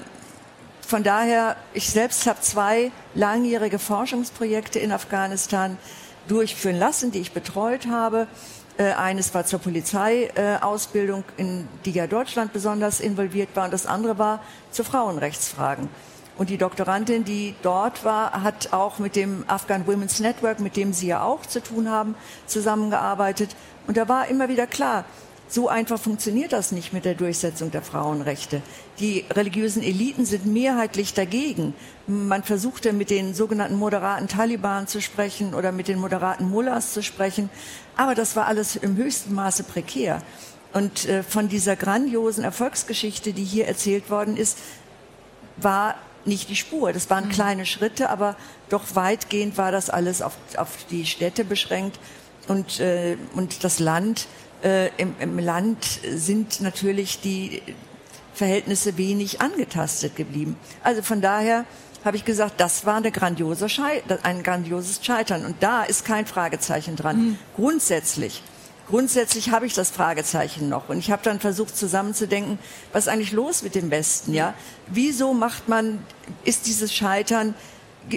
[0.86, 5.77] von daher, ich selbst habe zwei langjährige Forschungsprojekte in Afghanistan
[6.27, 8.27] durchführen lassen, die ich betreut habe.
[8.77, 13.86] Äh, eines war zur Polizeiausbildung, äh, in die ja Deutschland besonders involviert war, und das
[13.86, 15.89] andere war zu Frauenrechtsfragen.
[16.38, 20.91] Und die Doktorandin, die dort war, hat auch mit dem Afghan Women's Network, mit dem
[20.91, 22.15] Sie ja auch zu tun haben,
[22.48, 23.56] zusammengearbeitet.
[23.86, 25.06] Und da war immer wieder klar,
[25.48, 28.63] so einfach funktioniert das nicht mit der Durchsetzung der Frauenrechte.
[29.00, 31.76] Die religiösen Eliten sind mehrheitlich dagegen.
[32.08, 37.04] Man versuchte mit den sogenannten moderaten Taliban zu sprechen oder mit den moderaten Mullahs zu
[37.04, 37.52] sprechen.
[37.96, 40.24] Aber das war alles im höchsten Maße prekär.
[40.74, 44.58] Und äh, von dieser grandiosen Erfolgsgeschichte, die hier erzählt worden ist,
[45.58, 46.93] war nicht die Spur.
[46.93, 47.31] Das waren mhm.
[47.31, 48.36] kleine Schritte, aber
[48.69, 51.99] doch weitgehend war das alles auf, auf die Städte beschränkt.
[52.47, 54.27] Und, äh, und das Land
[54.63, 57.62] äh, im, im Land sind natürlich die
[58.33, 60.57] Verhältnisse wenig angetastet geblieben.
[60.83, 61.65] Also von daher
[62.03, 63.67] habe ich gesagt, das war eine grandiose
[64.23, 65.45] ein grandioses Scheitern.
[65.45, 67.17] Und da ist kein Fragezeichen dran.
[67.17, 67.39] Mhm.
[67.55, 68.41] Grundsätzlich,
[68.88, 70.89] grundsätzlich habe ich das Fragezeichen noch.
[70.89, 72.60] Und ich habe dann versucht zusammenzudenken,
[72.91, 74.34] was ist eigentlich los mit dem Westen?
[74.34, 74.54] Ja,
[74.88, 76.00] wieso macht man,
[76.43, 77.56] ist dieses Scheitern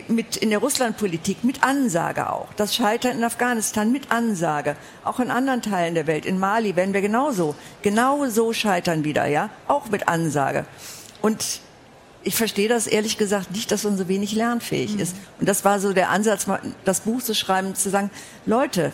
[0.08, 2.52] mit in der Russlandpolitik mit Ansage auch.
[2.54, 4.76] Das Scheitern in Afghanistan mit Ansage.
[5.04, 6.26] Auch in anderen Teilen der Welt.
[6.26, 9.50] In Mali werden wir genauso, genauso scheitern wieder, ja.
[9.68, 10.66] Auch mit Ansage.
[11.22, 11.60] Und
[12.24, 15.00] ich verstehe das ehrlich gesagt nicht, dass man so wenig lernfähig mhm.
[15.00, 15.16] ist.
[15.38, 16.46] Und das war so der Ansatz,
[16.84, 18.10] das Buch zu schreiben, zu sagen,
[18.44, 18.92] Leute,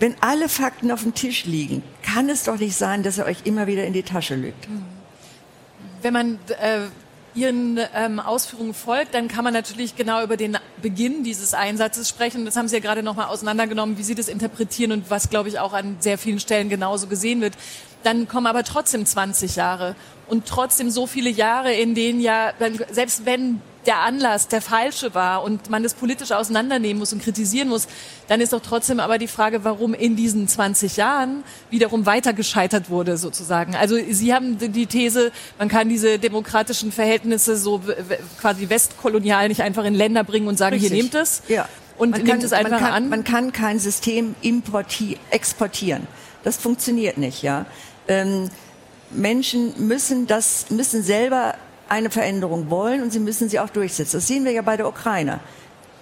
[0.00, 3.42] wenn alle Fakten auf dem Tisch liegen, kann es doch nicht sein, dass er euch
[3.44, 4.66] immer wieder in die Tasche lügt.
[6.02, 6.80] Wenn man äh
[7.32, 12.44] Ihren ähm, Ausführungen folgt, dann kann man natürlich genau über den Beginn dieses Einsatzes sprechen.
[12.44, 15.60] Das haben Sie ja gerade nochmal auseinandergenommen, wie Sie das interpretieren und was, glaube ich,
[15.60, 17.54] auch an sehr vielen Stellen genauso gesehen wird.
[18.02, 19.94] Dann kommen aber trotzdem 20 Jahre
[20.26, 22.52] und trotzdem so viele Jahre, in denen ja,
[22.90, 27.68] selbst wenn der Anlass der falsche war und man das politisch auseinandernehmen muss und kritisieren
[27.68, 27.88] muss,
[28.28, 32.90] dann ist doch trotzdem aber die Frage, warum in diesen 20 Jahren wiederum weiter gescheitert
[32.90, 33.74] wurde sozusagen.
[33.74, 37.80] Also Sie haben die These, man kann diese demokratischen Verhältnisse so
[38.40, 40.92] quasi westkolonial nicht einfach in Länder bringen und sagen, Richtig.
[40.92, 41.42] hier nehmt es.
[41.48, 41.68] Ja.
[41.96, 43.08] Und man nimmt es einfach man kann, an.
[43.08, 44.34] Man kann kein System
[45.30, 46.06] exportieren.
[46.42, 47.66] Das funktioniert nicht, ja.
[48.08, 48.48] Ähm,
[49.10, 51.56] Menschen müssen das, müssen selber
[51.90, 54.16] eine Veränderung wollen und sie müssen sie auch durchsetzen.
[54.16, 55.40] Das sehen wir ja bei der Ukraine.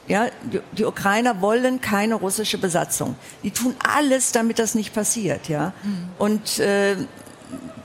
[0.07, 3.16] Ja, die, die Ukrainer wollen keine russische Besatzung.
[3.42, 5.48] Die tun alles, damit das nicht passiert.
[5.48, 6.09] Ja, mhm.
[6.18, 6.96] und äh,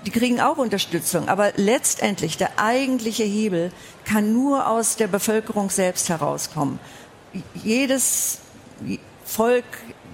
[0.05, 1.29] die kriegen auch Unterstützung.
[1.29, 3.71] Aber letztendlich der eigentliche Hebel
[4.05, 6.79] kann nur aus der Bevölkerung selbst herauskommen.
[7.55, 8.39] Jedes
[9.25, 9.65] Volk,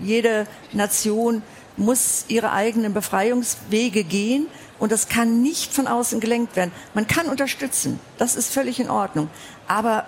[0.02, 1.42] jede Nation
[1.78, 4.48] muss ihre eigenen Befreiungswege gehen
[4.80, 6.72] und das kann nicht von außen gelenkt werden.
[6.94, 9.30] Man kann unterstützen, das ist völlig in Ordnung.
[9.68, 10.06] Aber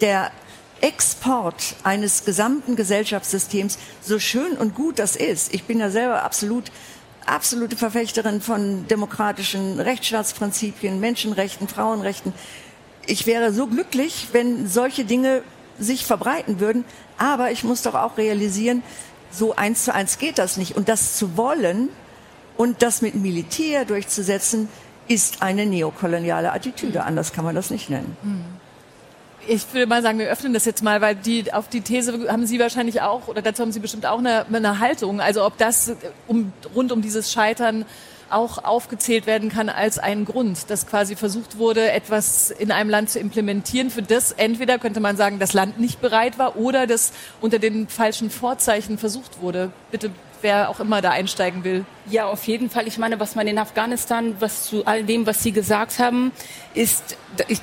[0.00, 0.30] der
[0.80, 6.70] Export eines gesamten Gesellschaftssystems, so schön und gut das ist, ich bin ja selber absolut
[7.26, 12.32] absolute Verfechterin von demokratischen Rechtsstaatsprinzipien, Menschenrechten, Frauenrechten.
[13.06, 15.42] Ich wäre so glücklich, wenn solche Dinge
[15.78, 16.84] sich verbreiten würden.
[17.18, 18.82] Aber ich muss doch auch realisieren,
[19.30, 20.76] so eins zu eins geht das nicht.
[20.76, 21.88] Und das zu wollen,
[22.56, 24.68] und das mit Militär durchzusetzen,
[25.08, 27.00] ist eine neokoloniale Attitüde.
[27.00, 27.06] Mhm.
[27.06, 28.16] Anders kann man das nicht nennen.
[28.22, 28.44] Mhm.
[29.48, 32.46] Ich würde mal sagen, wir öffnen das jetzt mal, weil die, auf die These haben
[32.46, 35.20] Sie wahrscheinlich auch, oder dazu haben Sie bestimmt auch eine, eine Haltung.
[35.20, 35.96] Also ob das
[36.28, 37.84] um, rund um dieses Scheitern
[38.30, 43.10] auch aufgezählt werden kann als ein Grund, dass quasi versucht wurde, etwas in einem Land
[43.10, 47.12] zu implementieren, für das entweder könnte man sagen, das Land nicht bereit war oder das
[47.40, 49.70] unter den falschen Vorzeichen versucht wurde.
[49.90, 50.10] Bitte
[50.42, 51.84] wer auch immer da einsteigen will.
[52.10, 52.86] Ja, auf jeden Fall.
[52.86, 56.32] Ich meine, was man in Afghanistan, was zu all dem, was Sie gesagt haben,
[56.74, 57.16] ist,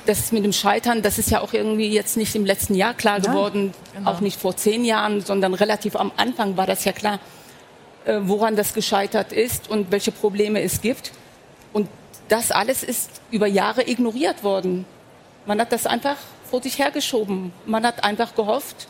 [0.06, 3.20] das mit dem Scheitern, das ist ja auch irgendwie jetzt nicht im letzten Jahr klar
[3.20, 4.10] geworden, ja, genau.
[4.10, 7.20] auch nicht vor zehn Jahren, sondern relativ am Anfang war das ja klar,
[8.04, 11.12] äh, woran das gescheitert ist und welche Probleme es gibt.
[11.72, 11.88] Und
[12.28, 14.86] das alles ist über Jahre ignoriert worden.
[15.46, 16.16] Man hat das einfach
[16.50, 17.52] vor sich hergeschoben.
[17.66, 18.88] Man hat einfach gehofft,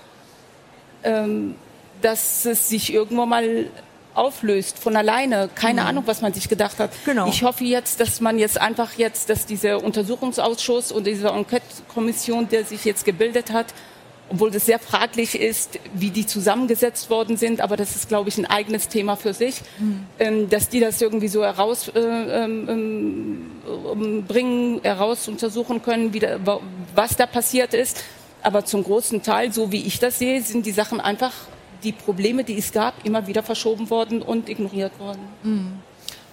[1.03, 1.55] ähm,
[2.02, 3.66] dass es sich irgendwann mal
[4.14, 5.48] auflöst von alleine.
[5.54, 5.88] Keine mhm.
[5.88, 6.90] Ahnung, was man sich gedacht hat.
[7.04, 7.28] Genau.
[7.28, 12.64] Ich hoffe jetzt, dass man jetzt einfach jetzt, dass dieser Untersuchungsausschuss und diese Enquete-Kommission, der
[12.64, 13.66] sich jetzt gebildet hat,
[14.32, 18.38] obwohl das sehr fraglich ist, wie die zusammengesetzt worden sind, aber das ist, glaube ich,
[18.38, 20.06] ein eigenes Thema für sich, mhm.
[20.20, 26.60] ähm, dass die das irgendwie so herausbringen, äh, ähm, heraus untersuchen können, da,
[26.94, 28.04] was da passiert ist.
[28.42, 31.32] Aber zum großen Teil, so wie ich das sehe, sind die Sachen einfach
[31.82, 35.20] die Probleme, die es gab, immer wieder verschoben worden und ignoriert worden.
[35.42, 35.78] Mhm.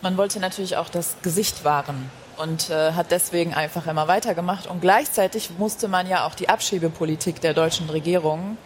[0.01, 4.67] Man wollte natürlich auch das Gesicht wahren und äh, hat deswegen einfach immer weitergemacht.
[4.67, 8.57] Und gleichzeitig musste man ja auch die Abschiebepolitik der deutschen Regierung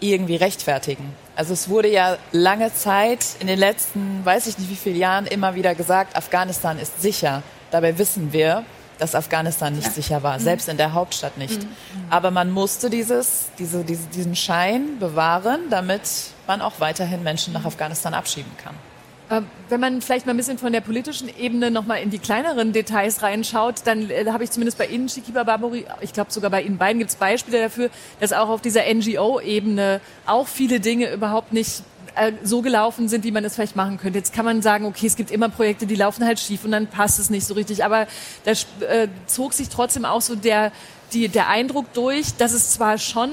[0.00, 1.14] irgendwie rechtfertigen.
[1.36, 5.26] Also es wurde ja lange Zeit in den letzten, weiß ich nicht wie viele Jahren,
[5.26, 7.42] immer wieder gesagt, Afghanistan ist sicher.
[7.70, 8.64] Dabei wissen wir,
[8.98, 9.92] dass Afghanistan nicht ja.
[9.92, 10.42] sicher war, mhm.
[10.42, 11.62] selbst in der Hauptstadt nicht.
[11.62, 11.68] Mhm.
[12.10, 16.02] Aber man musste dieses, diese, diese, diesen Schein bewahren, damit
[16.46, 18.74] man auch weiterhin Menschen nach Afghanistan abschieben kann.
[19.32, 22.18] Äh, wenn man vielleicht mal ein bisschen von der politischen Ebene noch mal in die
[22.18, 26.50] kleineren Details reinschaut, dann äh, habe ich zumindest bei Ihnen, Shikiba Barbori, ich glaube sogar
[26.50, 27.88] bei Ihnen beiden gibt es Beispiele dafür,
[28.20, 31.82] dass auch auf dieser NGO-Ebene auch viele Dinge überhaupt nicht
[32.14, 34.18] äh, so gelaufen sind, wie man es vielleicht machen könnte.
[34.18, 36.86] Jetzt kann man sagen, okay, es gibt immer Projekte, die laufen halt schief und dann
[36.86, 37.84] passt es nicht so richtig.
[37.84, 38.06] Aber
[38.44, 40.72] da äh, zog sich trotzdem auch so der,
[41.12, 43.30] die, der Eindruck durch, dass es zwar schon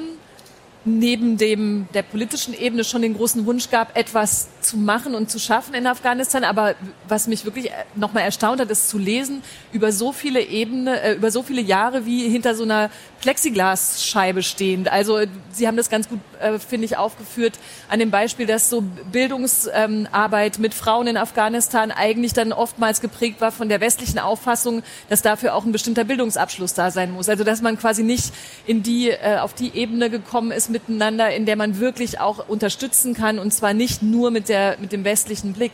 [0.97, 5.39] neben dem, der politischen Ebene schon den großen Wunsch gab, etwas zu machen und zu
[5.39, 6.43] schaffen in Afghanistan.
[6.43, 6.75] Aber
[7.07, 11.31] was mich wirklich nochmal erstaunt hat, ist zu lesen über so viele Ebenen, äh, über
[11.31, 12.89] so viele Jahre wie hinter so einer
[13.21, 14.91] Plexiglasscheibe stehend.
[14.91, 15.19] Also
[15.51, 20.55] Sie haben das ganz gut, äh, finde ich, aufgeführt an dem Beispiel, dass so Bildungsarbeit
[20.55, 25.21] ähm, mit Frauen in Afghanistan eigentlich dann oftmals geprägt war von der westlichen Auffassung, dass
[25.21, 27.29] dafür auch ein bestimmter Bildungsabschluss da sein muss.
[27.29, 28.33] Also dass man quasi nicht
[28.65, 33.13] in die, äh, auf die Ebene gekommen ist miteinander, in der man wirklich auch unterstützen
[33.13, 35.71] kann und zwar nicht nur mit der, mit dem westlichen Blick.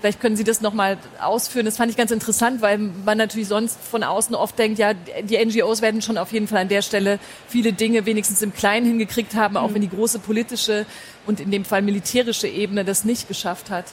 [0.00, 1.64] Vielleicht können Sie das nochmal ausführen.
[1.64, 5.38] Das fand ich ganz interessant, weil man natürlich sonst von außen oft denkt, ja, die
[5.38, 9.36] NGOs werden schon auf jeden Fall an der Stelle viele Dinge wenigstens im Kleinen hingekriegt
[9.36, 9.74] haben, auch mhm.
[9.74, 10.86] wenn die große politische
[11.24, 13.84] und in dem Fall militärische Ebene das nicht geschafft hat.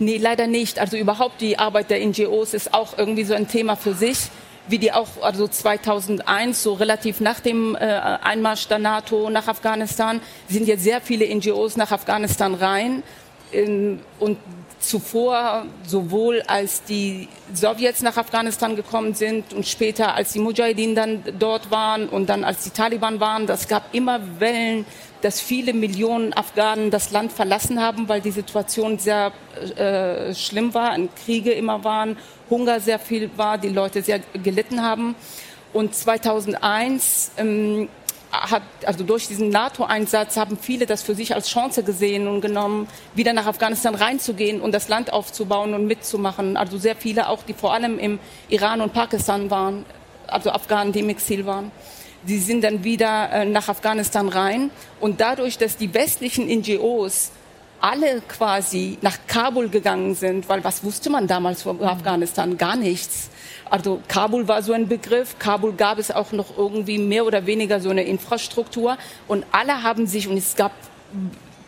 [0.00, 0.80] Nee, leider nicht.
[0.80, 4.18] Also überhaupt die Arbeit der NGOs ist auch irgendwie so ein Thema für sich.
[4.68, 10.20] Wie die auch also 2001 so relativ nach dem äh, Einmarsch der NATO nach Afghanistan
[10.48, 13.02] sind jetzt sehr viele NGOs nach Afghanistan rein.
[13.52, 14.38] Ähm, und
[14.82, 21.22] zuvor sowohl als die Sowjets nach Afghanistan gekommen sind und später als die Mujahideen dann
[21.38, 24.84] dort waren und dann als die Taliban waren, das gab immer Wellen,
[25.22, 29.32] dass viele Millionen Afghanen das Land verlassen haben, weil die Situation sehr
[29.76, 32.18] äh, schlimm war, Kriege immer waren,
[32.50, 35.14] Hunger sehr viel war, die Leute sehr gelitten haben.
[35.72, 37.88] Und 2001 ähm,
[38.32, 42.88] hat, also durch diesen NATO-Einsatz haben viele das für sich als Chance gesehen und genommen,
[43.14, 46.56] wieder nach Afghanistan reinzugehen und das Land aufzubauen und mitzumachen.
[46.56, 49.84] Also sehr viele auch, die vor allem im Iran und Pakistan waren,
[50.26, 51.70] also Afghanen, die im Exil waren.
[52.28, 57.32] Die sind dann wieder äh, nach Afghanistan rein und dadurch, dass die westlichen NGOs
[57.80, 62.56] alle quasi nach Kabul gegangen sind, weil was wusste man damals von Afghanistan?
[62.56, 63.28] Gar nichts.
[63.68, 65.38] Also Kabul war so ein Begriff.
[65.38, 68.98] Kabul gab es auch noch irgendwie mehr oder weniger so eine Infrastruktur.
[69.26, 70.72] Und alle haben sich, und es gab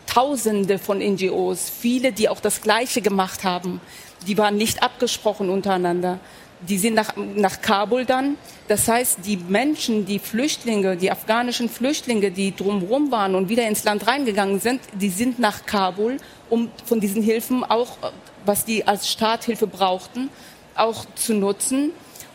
[0.07, 3.81] Tausende von NGOs, viele, die auch das Gleiche gemacht haben.
[4.27, 6.19] Die waren nicht abgesprochen untereinander.
[6.61, 8.37] Die sind nach, nach Kabul dann.
[8.67, 13.83] Das heißt, die Menschen, die Flüchtlinge, die afghanischen Flüchtlinge, die drumherum waren und wieder ins
[13.83, 16.17] Land reingegangen sind, die sind nach Kabul,
[16.49, 17.97] um von diesen Hilfen auch,
[18.45, 20.29] was die als Starthilfe brauchten,
[20.75, 21.91] auch zu nutzen.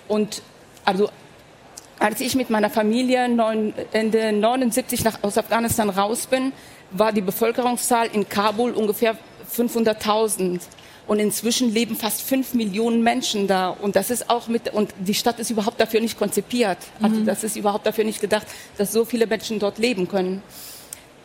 [0.07, 0.43] Und
[0.85, 1.09] also
[1.99, 6.53] als ich mit meiner Familie neun, Ende 79 nach, aus Afghanistan raus bin,
[6.91, 9.17] war die Bevölkerungszahl in Kabul ungefähr
[9.55, 10.61] 500.000.
[11.11, 13.71] Und inzwischen leben fast fünf Millionen Menschen da.
[13.71, 16.79] Und das ist auch mit, und die Stadt ist überhaupt dafür nicht konzipiert.
[17.03, 17.27] Also mhm.
[17.27, 18.47] das ist überhaupt dafür nicht gedacht,
[18.79, 20.41] dass so viele Menschen dort leben können.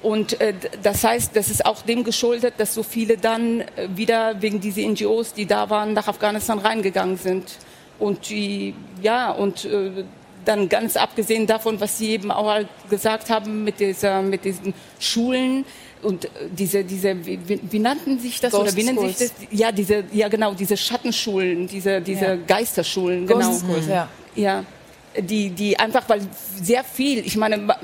[0.01, 4.41] Und äh, das heißt, das ist auch dem geschuldet, dass so viele dann äh, wieder
[4.41, 7.55] wegen dieser NGOs, die da waren, nach Afghanistan reingegangen sind.
[7.99, 10.03] Und die, ja, und äh,
[10.45, 14.73] dann ganz abgesehen davon, was Sie eben auch halt gesagt haben mit, dieser, mit diesen
[14.99, 15.63] Schulen
[16.05, 19.33] und äh, diese, diese wie, wie nannten sich das Ghost oder wie nennen sich das?
[19.51, 22.35] Ja, diese, ja genau, diese Schattenschulen, diese, diese ja.
[22.35, 23.73] Geisterschulen, Ghost genau.
[23.73, 24.07] Schools, ja.
[24.35, 24.63] ja
[25.21, 26.21] die, die einfach, weil
[26.61, 27.75] sehr viel, ich meine,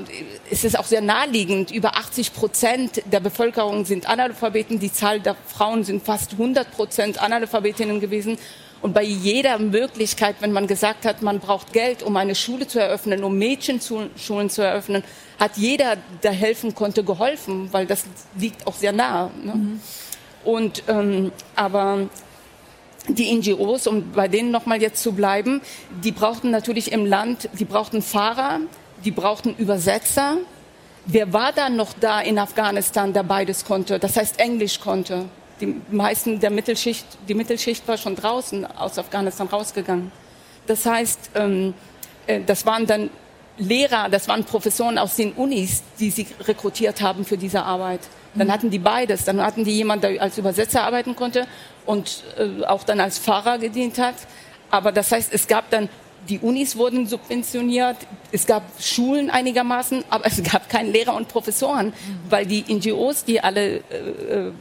[0.50, 5.36] es ist auch sehr naheliegend, über 80 Prozent der Bevölkerung sind Analphabeten, die Zahl der
[5.46, 8.38] Frauen sind fast 100 Prozent Analphabetinnen gewesen.
[8.82, 12.80] Und bei jeder Möglichkeit, wenn man gesagt hat, man braucht Geld, um eine Schule zu
[12.80, 15.04] eröffnen, um Mädchenschulen zu eröffnen,
[15.38, 18.04] hat jeder, der helfen konnte, geholfen, weil das
[18.36, 19.30] liegt auch sehr nah.
[19.42, 19.54] Ne?
[19.54, 19.80] Mhm.
[20.44, 22.08] Und ähm, aber
[23.08, 25.60] die NGOs, um bei denen nochmal jetzt zu bleiben,
[26.02, 28.60] die brauchten natürlich im Land, die brauchten Fahrer,
[29.04, 30.38] die brauchten Übersetzer.
[31.06, 33.98] Wer war dann noch da in Afghanistan, der beides konnte?
[33.98, 35.26] Das heißt, Englisch konnte.
[35.62, 40.10] Die meisten der Mittelschicht, die Mittelschicht war schon draußen aus Afghanistan rausgegangen.
[40.66, 41.72] Das heißt, ähm,
[42.26, 43.10] äh, das waren dann
[43.58, 48.00] Lehrer, das waren Professoren aus den Unis, die sie rekrutiert haben für diese Arbeit.
[48.34, 49.24] Dann hatten die beides.
[49.24, 51.46] Dann hatten die jemanden, der als Übersetzer arbeiten konnte
[51.86, 54.16] und äh, auch dann als Fahrer gedient hat.
[54.68, 55.88] Aber das heißt, es gab dann,
[56.28, 57.96] die Unis wurden subventioniert,
[58.30, 61.92] es gab Schulen einigermaßen, aber es gab keine Lehrer und Professoren,
[62.28, 63.80] weil die NGOs die alle äh,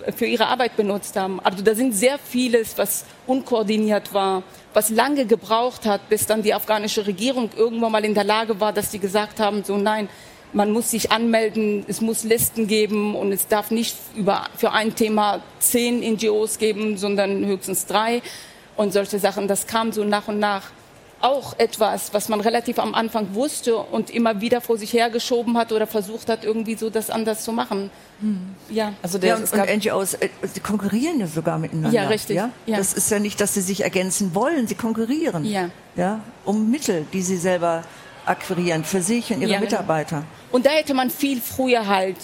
[0.08, 1.40] äh, für ihre Arbeit benutzt haben.
[1.42, 4.44] Also da sind sehr vieles, was unkoordiniert war,
[4.74, 8.74] was lange gebraucht hat, bis dann die afghanische Regierung irgendwann mal in der Lage war,
[8.74, 10.10] dass sie gesagt haben, so nein,
[10.54, 14.96] man muss sich anmelden, es muss Listen geben und es darf nicht über, für ein
[14.96, 18.22] Thema zehn NGOs geben, sondern höchstens drei
[18.76, 19.48] und solche Sachen.
[19.48, 20.72] Das kam so nach und nach
[21.22, 25.72] auch etwas, was man relativ am Anfang wusste und immer wieder vor sich hergeschoben hat
[25.72, 27.90] oder versucht hat, irgendwie so das anders zu machen.
[28.20, 28.56] Mhm.
[28.70, 31.96] Ja, also der, ja, und, und NGOs, äh, sie konkurrieren ja sogar miteinander.
[31.96, 32.36] Ja, richtig.
[32.36, 32.50] Ja?
[32.66, 32.78] ja?
[32.78, 35.46] Das ist ja nicht, dass sie sich ergänzen wollen, sie konkurrieren.
[35.46, 35.70] Ja.
[35.96, 37.84] Ja, um Mittel, die sie selber
[38.26, 39.72] akquirieren für sich und ihre ja, genau.
[39.72, 40.24] Mitarbeiter.
[40.52, 42.18] Und da hätte man viel früher halt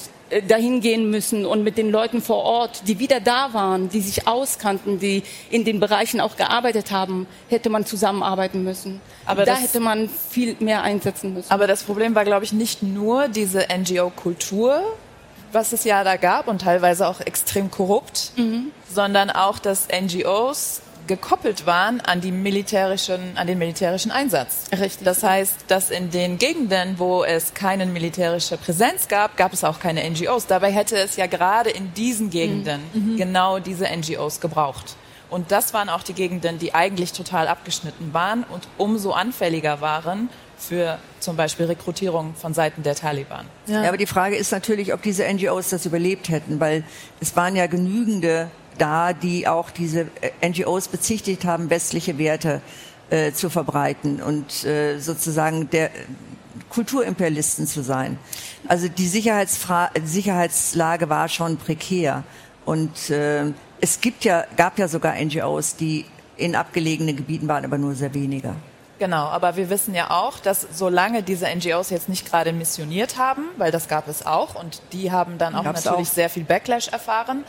[0.47, 4.27] dahin gehen müssen und mit den Leuten vor Ort, die wieder da waren, die sich
[4.27, 9.01] auskannten, die in den Bereichen auch gearbeitet haben, hätte man zusammenarbeiten müssen.
[9.25, 11.49] Aber da hätte man viel mehr einsetzen müssen.
[11.51, 14.81] Aber das Problem war, glaube ich, nicht nur diese NGO-Kultur,
[15.51, 18.71] was es ja da gab und teilweise auch extrem korrupt, mhm.
[18.93, 24.66] sondern auch, dass NGOs gekoppelt waren an, die militärischen, an den militärischen Einsatz.
[24.72, 25.05] Richtig.
[25.05, 29.80] Das heißt, dass in den Gegenden, wo es keine militärische Präsenz gab, gab es auch
[29.80, 30.47] keine NGOs.
[30.47, 33.14] Dabei hätte es ja gerade in diesen Gegenden mhm.
[33.14, 33.18] mhm.
[33.18, 34.95] genau diese NGOs gebraucht.
[35.30, 40.30] Und das waren auch die Gegenden, die eigentlich total abgeschnitten waren und umso anfälliger waren
[40.58, 43.45] für zum Beispiel Rekrutierung von Seiten der Taliban.
[43.68, 43.84] Ja.
[43.84, 46.84] ja, aber die Frage ist natürlich, ob diese NGOs das überlebt hätten, weil
[47.20, 52.61] es waren ja genügende da, die auch diese äh, NGOs bezichtigt haben, westliche Werte
[53.09, 55.89] äh, zu verbreiten und äh, sozusagen der
[56.69, 58.17] Kulturimperialisten zu sein.
[58.67, 62.23] Also die Sicherheitsfra Sicherheitslage war schon prekär
[62.65, 63.45] und äh,
[63.80, 66.05] es gibt ja, gab ja sogar NGOs, die
[66.36, 68.55] in abgelegenen Gebieten waren, aber nur sehr weniger.
[68.99, 73.43] Genau, aber wir wissen ja auch, dass solange diese NGOs jetzt nicht gerade missioniert haben,
[73.57, 76.13] weil das gab es auch und die haben dann auch Gab's natürlich auch.
[76.13, 77.43] sehr viel Backlash erfahren,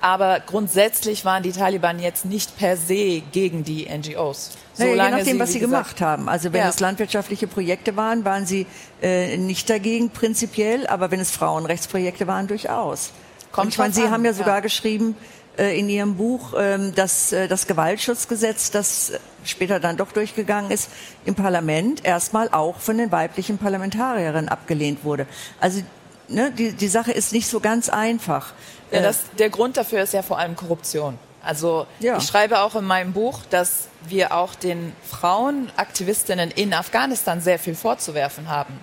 [0.00, 4.50] aber grundsätzlich waren die Taliban jetzt nicht per se gegen die NGOs.
[4.78, 6.28] Naja, je nachdem, was wie sie gesagt, gemacht haben.
[6.28, 6.68] Also wenn Ja.
[6.68, 8.66] es landwirtschaftliche Projekte waren, waren sie
[9.02, 13.12] äh, nicht dagegen prinzipiell, aber wenn es Frauenrechtsprojekte waren, durchaus.
[13.52, 14.60] Kommt Und ich meine, Sie an, haben ja sogar ja.
[14.60, 15.16] geschrieben
[15.56, 19.12] äh, in Ihrem Buch, ähm, dass äh, das Gewaltschutzgesetz, das
[19.44, 20.90] später dann doch durchgegangen ist,
[21.24, 25.26] im Parlament erstmal auch von den weiblichen Parlamentarierinnen abgelehnt wurde.
[25.60, 25.80] Also
[26.28, 28.52] ne, die, die Sache ist nicht so ganz einfach.
[28.90, 31.18] Ja, Äh, das, der Grund dafür ist ja vor allem Korruption.
[31.42, 32.16] Also Ja.
[32.18, 37.74] ich schreibe auch in meinem Buch, dass wir auch den Frauenaktivistinnen in Afghanistan sehr viel
[37.74, 38.78] vorzuwerfen haben.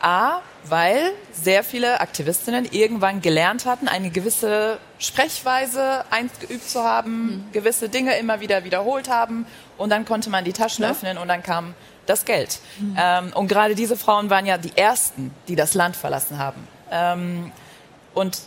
[0.00, 7.88] A, weil sehr viele Aktivistinnen irgendwann gelernt hatten, eine gewisse Sprechweise eingeübt zu haben, gewisse
[7.88, 9.46] Dinge immer wieder wiederholt haben
[9.78, 11.74] und dann konnte man die Taschen öffnen und dann kam
[12.06, 12.58] das Geld.
[12.96, 16.66] Ähm, und gerade diese Frauen waren ja die ersten, die das Land verlassen haben.
[16.92, 17.50] Ähm,
[18.14, 18.42] und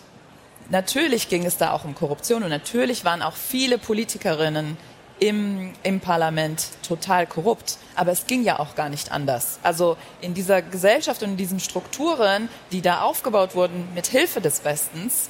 [0.69, 4.77] natürlich ging es da auch um Korruption und natürlich waren auch viele Politikerinnen
[5.19, 7.77] im, im Parlament total korrupt.
[7.95, 9.59] Aber es ging ja auch gar nicht anders.
[9.63, 14.63] Also in dieser Gesellschaft und in diesen Strukturen, die da aufgebaut wurden mit Hilfe des
[14.63, 15.29] Westens,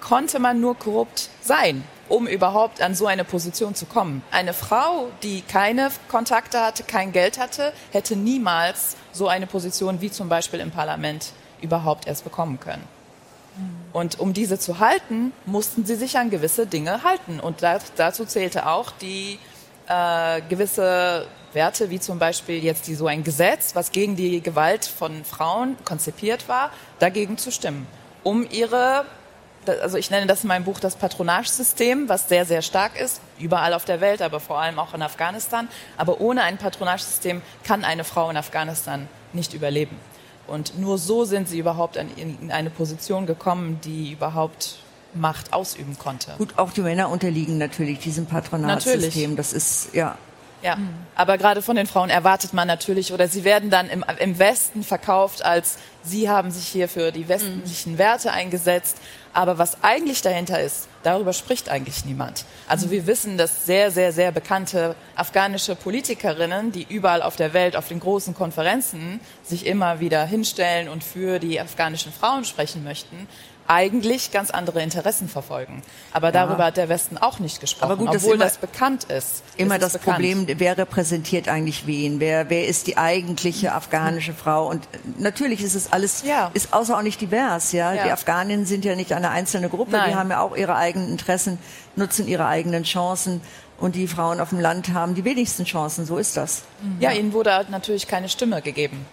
[0.00, 4.22] konnte man nur korrupt sein, um überhaupt an so eine Position zu kommen.
[4.32, 10.10] Eine Frau, die keine Kontakte hatte, kein Geld hatte, hätte niemals so eine Position wie
[10.10, 11.32] zum Beispiel im Parlament
[11.62, 12.86] überhaupt erst bekommen können.
[13.92, 17.38] Und um diese zu halten, mussten sie sich an gewisse Dinge halten.
[17.38, 19.38] Und da, dazu zählte auch die
[19.88, 24.86] äh, gewisse Werte, wie zum Beispiel jetzt die, so ein Gesetz, was gegen die Gewalt
[24.86, 27.86] von Frauen konzipiert war, dagegen zu stimmen,
[28.22, 29.04] um ihre
[29.80, 33.74] also ich nenne das in meinem Buch das Patronagesystem, was sehr, sehr stark ist, überall
[33.74, 35.68] auf der Welt, aber vor allem auch in Afghanistan.
[35.96, 39.96] Aber ohne ein Patronagesystem kann eine Frau in Afghanistan nicht überleben.
[40.46, 44.78] Und nur so sind sie überhaupt an- in eine Position gekommen, die überhaupt
[45.14, 46.32] Macht ausüben konnte.
[46.38, 49.32] Gut, auch die Männer unterliegen natürlich diesem Patronatssystem.
[49.34, 49.36] Natürlich.
[49.36, 50.16] Das ist, ja.
[50.62, 50.78] Ja,
[51.16, 54.84] aber gerade von den Frauen erwartet man natürlich, oder sie werden dann im, im Westen
[54.84, 58.98] verkauft als, sie haben sich hier für die westlichen Werte eingesetzt.
[59.34, 62.44] Aber was eigentlich dahinter ist, darüber spricht eigentlich niemand.
[62.68, 67.74] Also wir wissen, dass sehr, sehr, sehr bekannte afghanische Politikerinnen, die überall auf der Welt
[67.74, 73.26] auf den großen Konferenzen sich immer wieder hinstellen und für die afghanischen Frauen sprechen möchten,
[73.72, 75.82] eigentlich ganz andere Interessen verfolgen.
[76.12, 79.04] Aber darüber hat der Westen auch nicht gesprochen, Aber gut, das obwohl immer- das bekannt
[79.04, 79.42] ist.
[79.56, 80.16] Immer ist das bekannt.
[80.16, 82.20] Problem, wer repräsentiert eigentlich wen?
[82.20, 84.68] Wer, wer ist die eigentliche afghanische Frau?
[84.68, 84.86] Und
[85.18, 86.50] natürlich ist es alles, Ja.
[86.54, 87.92] ist außerordentlich divers, ja.
[87.94, 88.04] Ja.
[88.04, 90.14] Die Afghaninnen sind ja nicht eine einzelne Gruppe, die Nein.
[90.16, 91.58] haben ja auch ihre eigenen Interessen,
[91.96, 93.40] nutzen ihre eigenen Chancen.
[93.78, 96.62] Und die Frauen auf dem Land haben die wenigsten Chancen, so ist das.
[97.00, 99.06] Ja, ihnen wurde halt natürlich keine Stimme gegeben.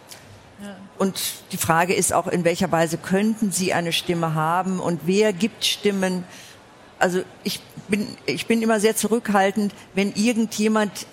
[0.98, 1.20] Und
[1.52, 5.66] die Frage ist auch, in welcher Weise könnten sie eine Stimme haben und wer gibt
[5.66, 6.26] Stimmen?
[6.98, 11.08] Also ich bin, ich bin immer sehr zurückhaltend, wenn irgendjemand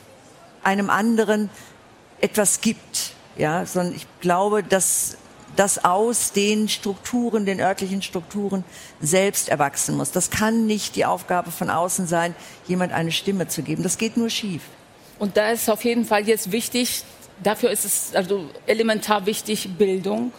[0.62, 1.48] einem anderen
[2.20, 3.12] etwas gibt.
[3.38, 5.18] Ja, sondern ich glaube, dass
[5.56, 8.64] das aus den Strukturen, den örtlichen Strukturen
[9.00, 10.10] selbst erwachsen muss.
[10.10, 12.34] Das kann nicht die Aufgabe von außen sein,
[12.66, 13.82] jemand eine Stimme zu geben.
[13.82, 14.62] Das geht nur schief.
[15.18, 17.04] Und da ist auf jeden Fall jetzt wichtig,
[17.42, 20.32] dafür ist es also elementar wichtig, Bildung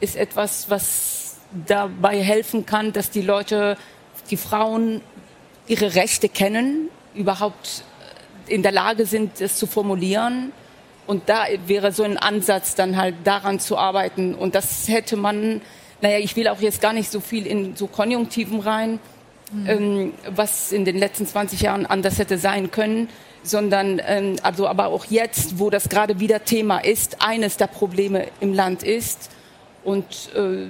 [0.00, 1.36] ist etwas, was
[1.66, 3.76] dabei helfen kann, dass die Leute,
[4.30, 5.00] die Frauen
[5.66, 7.84] ihre Rechte kennen, überhaupt
[8.46, 10.52] in der Lage sind, es zu formulieren.
[11.06, 14.34] Und da wäre so ein Ansatz, dann halt daran zu arbeiten.
[14.34, 15.60] Und das hätte man,
[16.00, 18.98] naja, ich will auch jetzt gar nicht so viel in so Konjunktiven rein,
[19.66, 23.08] ähm, was in den letzten 20 Jahren anders hätte sein können,
[23.44, 28.26] sondern ähm, also aber auch jetzt, wo das gerade wieder Thema ist, eines der Probleme
[28.40, 29.30] im Land ist.
[29.84, 30.68] Und äh,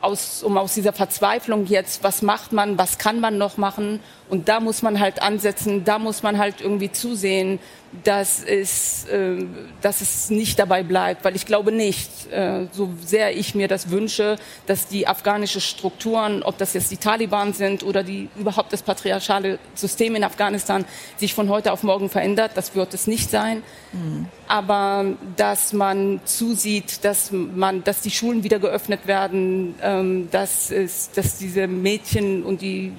[0.00, 4.00] aus, um aus dieser Verzweiflung jetzt, was macht man, was kann man noch machen
[4.32, 7.58] und da muss man halt ansetzen, da muss man halt irgendwie zusehen,
[8.02, 9.44] dass es, äh,
[9.82, 13.90] dass es nicht dabei bleibt, weil ich glaube nicht, äh, so sehr ich mir das
[13.90, 18.80] wünsche, dass die afghanische Strukturen, ob das jetzt die Taliban sind oder die überhaupt das
[18.80, 20.86] patriarchale System in Afghanistan,
[21.18, 23.62] sich von heute auf morgen verändert, das wird es nicht sein.
[24.48, 25.04] Aber
[25.36, 31.36] dass man zusieht, dass man, dass die Schulen wieder geöffnet werden, ähm, dass es, dass
[31.36, 32.92] diese Mädchen und die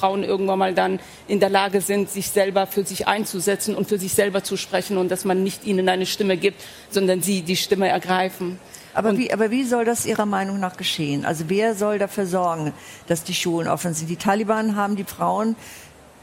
[0.00, 0.98] Frauen irgendwann mal dann
[1.28, 4.96] in der Lage sind, sich selber für sich einzusetzen und für sich selber zu sprechen
[4.96, 8.58] und dass man nicht ihnen eine Stimme gibt, sondern sie die Stimme ergreifen.
[8.94, 11.24] Aber wie, aber wie soll das Ihrer Meinung nach geschehen?
[11.24, 12.72] Also wer soll dafür sorgen,
[13.06, 14.08] dass die Schulen offen sind?
[14.08, 15.54] Die Taliban haben die Frauen,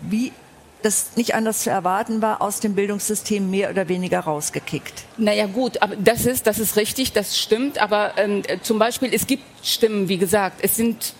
[0.02, 0.34] wie
[0.82, 5.06] das nicht anders zu erwarten war, aus dem Bildungssystem mehr oder weniger rausgekickt.
[5.18, 7.80] Naja gut, aber das ist, das ist richtig, das stimmt.
[7.80, 11.14] Aber ähm, zum Beispiel, es gibt Stimmen, wie gesagt, es sind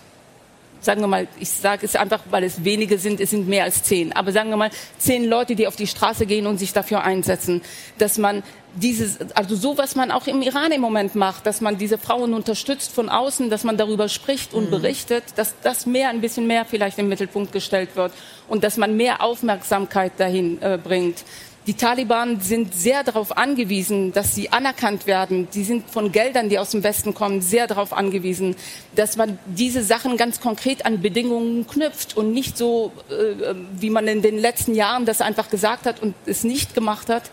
[0.80, 3.82] sagen wir mal, ich sage es einfach, weil es wenige sind, es sind mehr als
[3.82, 7.02] zehn, aber sagen wir mal zehn Leute, die auf die Straße gehen und sich dafür
[7.02, 7.62] einsetzen,
[7.98, 8.42] dass man
[8.74, 12.34] dieses, also so was man auch im Iran im Moment macht, dass man diese Frauen
[12.34, 14.70] unterstützt von außen, dass man darüber spricht und mhm.
[14.70, 18.12] berichtet, dass das mehr, ein bisschen mehr vielleicht im Mittelpunkt gestellt wird
[18.46, 21.24] und dass man mehr Aufmerksamkeit dahin äh, bringt.
[21.68, 25.48] Die Taliban sind sehr darauf angewiesen, dass sie anerkannt werden.
[25.52, 28.56] Die sind von Geldern, die aus dem Westen kommen, sehr darauf angewiesen,
[28.96, 34.08] dass man diese Sachen ganz konkret an Bedingungen knüpft und nicht so, äh, wie man
[34.08, 37.24] in den letzten Jahren das einfach gesagt hat und es nicht gemacht hat,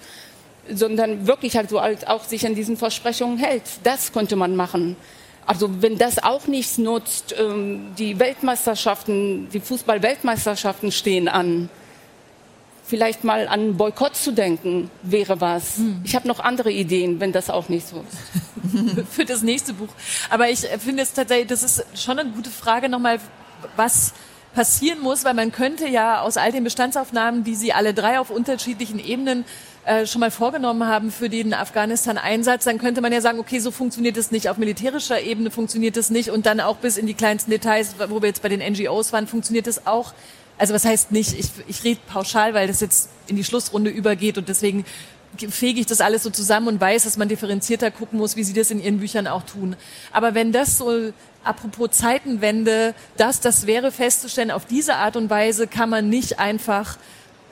[0.69, 3.63] sondern wirklich halt so halt auch sich an diesen Versprechungen hält.
[3.83, 4.97] Das könnte man machen.
[5.45, 11.69] Also wenn das auch nichts nutzt, ähm, die Weltmeisterschaften, die Fußball-Weltmeisterschaften stehen an
[12.85, 15.77] vielleicht mal an Boykott zu denken, wäre was.
[15.77, 16.01] Hm.
[16.03, 19.07] Ich habe noch andere Ideen, wenn das auch nicht so ist.
[19.11, 19.89] Für das nächste Buch.
[20.29, 23.19] Aber ich finde es tatsächlich, das ist schon eine gute Frage nochmal,
[23.75, 24.13] was
[24.53, 28.29] passieren muss, weil man könnte ja aus all den Bestandsaufnahmen, die Sie alle drei auf
[28.29, 29.43] unterschiedlichen Ebenen
[29.85, 33.71] äh, schon mal vorgenommen haben für den Afghanistan-Einsatz, dann könnte man ja sagen, okay, so
[33.71, 34.49] funktioniert es nicht.
[34.49, 38.21] Auf militärischer Ebene funktioniert es nicht und dann auch bis in die kleinsten Details, wo
[38.21, 40.13] wir jetzt bei den NGOs waren, funktioniert es auch
[40.57, 44.37] also was heißt nicht, ich, ich rede pauschal, weil das jetzt in die Schlussrunde übergeht
[44.37, 44.85] und deswegen
[45.49, 48.53] fege ich das alles so zusammen und weiß, dass man differenzierter gucken muss, wie Sie
[48.53, 49.75] das in Ihren Büchern auch tun.
[50.11, 51.11] Aber wenn das so,
[51.43, 56.97] apropos Zeitenwende, das, das wäre festzustellen, auf diese Art und Weise kann man nicht einfach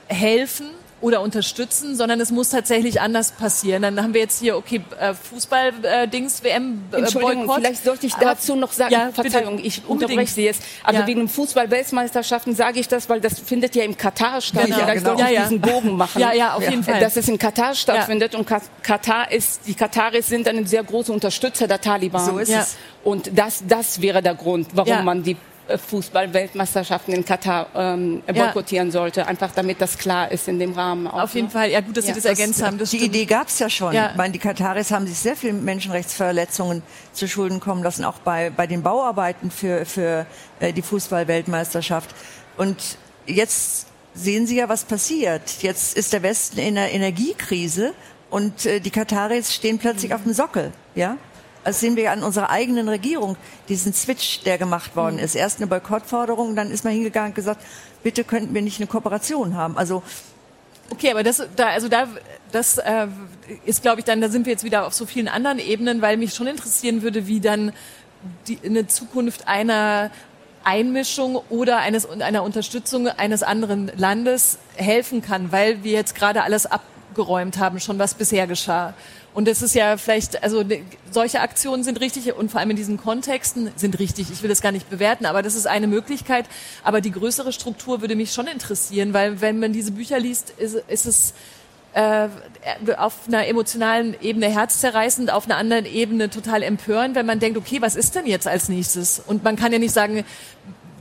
[0.06, 0.70] helfen,
[1.04, 3.82] oder unterstützen, sondern es muss tatsächlich anders passieren.
[3.82, 8.52] Dann haben wir jetzt hier, okay, äh, Fußball-Dings, äh, äh, Entschuldigung, vielleicht sollte ich dazu
[8.52, 10.62] Aber, noch sagen, ja, Verzeihung, bitte, ich unterbreche Sie jetzt.
[10.82, 11.06] Also ja.
[11.06, 14.64] wegen Fußball-Weltmeisterschaften sage ich das, weil das findet ja im Katar statt.
[14.64, 14.78] Genau.
[14.78, 15.16] Vielleicht genau.
[15.18, 16.22] sollte ich ja, diesen Bogen machen.
[16.22, 17.00] Ja, ja, auf jeden Fall.
[17.00, 18.48] Dass es in Katar stattfindet und
[18.82, 22.24] Katar ist, die Kataris sind ein sehr großer Unterstützer der Taliban.
[22.24, 22.76] So ist es.
[23.02, 25.36] Und das, das wäre der Grund, warum man die
[25.68, 28.92] Fußball-Weltmeisterschaften in Katar ähm, boykottieren ja.
[28.92, 31.06] sollte, einfach damit das klar ist in dem Rahmen.
[31.06, 31.52] Auch, Auf jeden ne?
[31.52, 32.78] Fall, ja gut, dass ja, Sie das, das ergänzt haben.
[32.78, 33.14] Das die stimmt.
[33.14, 33.94] Idee gab es ja schon.
[33.94, 34.10] Ja.
[34.10, 38.50] Ich meine, die Kataris haben sich sehr viele Menschenrechtsverletzungen zu Schulden kommen lassen, auch bei,
[38.50, 40.26] bei den Bauarbeiten für, für
[40.60, 42.14] äh, die Fußball-Weltmeisterschaft.
[42.56, 45.62] Und jetzt sehen Sie ja, was passiert.
[45.62, 47.94] Jetzt ist der Westen in einer Energiekrise
[48.30, 50.16] und äh, die Kataris stehen plötzlich mhm.
[50.16, 50.72] auf dem Sockel.
[50.94, 51.16] Ja?
[51.64, 53.36] Das sehen wir ja an unserer eigenen Regierung,
[53.68, 55.34] diesen Switch, der gemacht worden ist.
[55.34, 57.62] Erst eine Boykottforderung, dann ist man hingegangen und gesagt,
[58.02, 59.76] bitte könnten wir nicht eine Kooperation haben.
[59.78, 60.02] Also
[60.90, 62.08] Okay, aber das, da, also da,
[62.52, 63.06] das äh,
[63.64, 66.16] ist, glaube ich, dann, da sind wir jetzt wieder auf so vielen anderen Ebenen, weil
[66.16, 67.72] mich schon interessieren würde, wie dann
[68.48, 70.10] die, eine Zukunft einer
[70.62, 76.66] Einmischung oder eines, einer Unterstützung eines anderen Landes helfen kann, weil wir jetzt gerade alles
[76.66, 78.94] abgeräumt haben, schon was bisher geschah.
[79.34, 82.76] Und das ist ja vielleicht, also ne, solche Aktionen sind richtig und vor allem in
[82.76, 84.30] diesen Kontexten sind richtig.
[84.30, 86.46] Ich will das gar nicht bewerten, aber das ist eine Möglichkeit.
[86.84, 90.76] Aber die größere Struktur würde mich schon interessieren, weil wenn man diese Bücher liest, ist,
[90.86, 91.34] ist es
[91.94, 92.28] äh,
[92.96, 97.80] auf einer emotionalen Ebene herzzerreißend, auf einer anderen Ebene total empörend, wenn man denkt, okay,
[97.80, 99.20] was ist denn jetzt als nächstes?
[99.26, 100.24] Und man kann ja nicht sagen,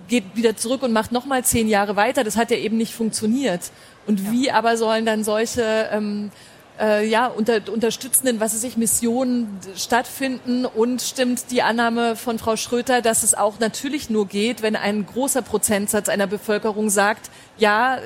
[0.08, 2.24] geht wieder zurück und macht nochmal zehn Jahre weiter.
[2.24, 3.72] Das hat ja eben nicht funktioniert.
[4.08, 4.32] Und ja.
[4.32, 6.32] wie aber sollen dann solche ähm,
[6.80, 12.56] äh, ja, unter, unterstützenden, was weiß ich, Missionen stattfinden und stimmt die Annahme von Frau
[12.56, 18.00] Schröter, dass es auch natürlich nur geht, wenn ein großer Prozentsatz einer Bevölkerung sagt, ja,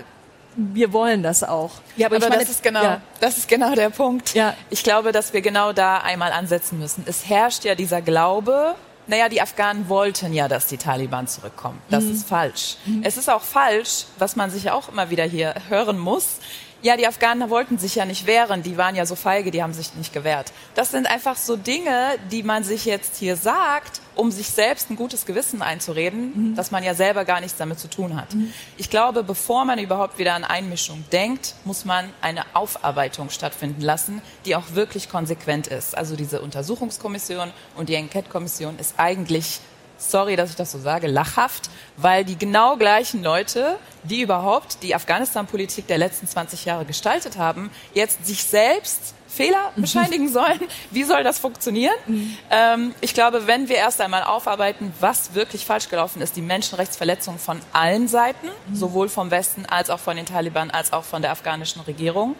[0.57, 1.71] wir wollen das auch.
[1.95, 3.01] Ja, aber, aber meine, das ist genau, ja.
[3.19, 4.33] das ist genau der Punkt.
[4.33, 4.55] Ja.
[4.69, 7.03] Ich glaube, dass wir genau da einmal ansetzen müssen.
[7.07, 11.79] Es herrscht ja dieser Glaube, naja, die Afghanen wollten ja, dass die Taliban zurückkommen.
[11.89, 12.11] Das mhm.
[12.11, 12.77] ist falsch.
[12.85, 13.03] Mhm.
[13.03, 16.39] Es ist auch falsch, was man sich auch immer wieder hier hören muss,
[16.87, 19.73] ja, die Afghanen wollten sich ja nicht wehren, die waren ja so feige, die haben
[19.73, 20.53] sich nicht gewehrt.
[20.73, 24.95] Das sind einfach so Dinge, die man sich jetzt hier sagt, um sich selbst ein
[24.95, 26.55] gutes Gewissen einzureden, mhm.
[26.55, 28.33] dass man ja selber gar nichts damit zu tun hat.
[28.33, 28.53] Mhm.
[28.77, 34.21] Ich glaube, bevor man überhaupt wieder an Einmischung denkt, muss man eine Aufarbeitung stattfinden lassen,
[34.45, 35.95] die auch wirklich konsequent ist.
[35.95, 39.59] Also diese Untersuchungskommission und die Enquete-Kommission ist eigentlich
[39.97, 44.95] sorry, dass ich das so sage, lachhaft, weil die genau gleichen Leute, die überhaupt die
[44.95, 49.81] Afghanistan-Politik der letzten 20 Jahre gestaltet haben, jetzt sich selbst Fehler mhm.
[49.81, 50.59] bescheinigen sollen.
[50.91, 51.95] Wie soll das funktionieren?
[52.07, 52.37] Mhm.
[52.49, 57.39] Ähm, ich glaube, wenn wir erst einmal aufarbeiten, was wirklich falsch gelaufen ist, die Menschenrechtsverletzungen
[57.39, 58.75] von allen Seiten, mhm.
[58.75, 62.35] sowohl vom Westen als auch von den Taliban, als auch von der afghanischen Regierung.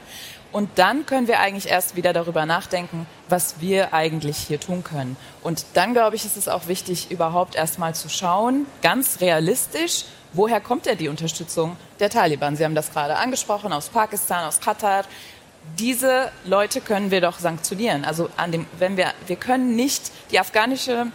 [0.52, 5.18] Und dann können wir eigentlich erst wieder darüber nachdenken, was wir eigentlich hier tun können.
[5.44, 10.06] Und dann, glaube ich, ist es auch wichtig, überhaupt erst mal zu schauen, ganz realistisch,
[10.34, 12.56] woher kommt denn die Unterstützung der Taliban?
[12.56, 15.04] Sie haben das gerade angesprochen, aus Pakistan, aus Katar
[15.78, 18.06] diese Leute können wir doch sanktionieren.
[18.06, 21.08] Also an dem, wenn wir, wir können nicht die afghanische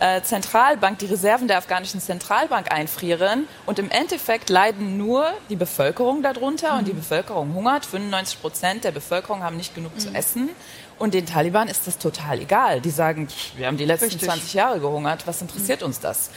[0.00, 6.22] äh, Zentralbank, die Reserven der afghanischen Zentralbank einfrieren und im Endeffekt leiden nur die Bevölkerung
[6.22, 6.78] darunter mhm.
[6.78, 6.98] und die mhm.
[6.98, 7.84] Bevölkerung hungert.
[7.84, 10.00] 95 Prozent der Bevölkerung haben nicht genug mhm.
[10.00, 10.50] zu essen.
[10.98, 12.80] Und den Taliban ist das total egal.
[12.80, 14.24] Die sagen, wir haben die letzten Richtig.
[14.24, 15.86] 20 Jahre gehungert, was interessiert mhm.
[15.86, 16.30] uns das?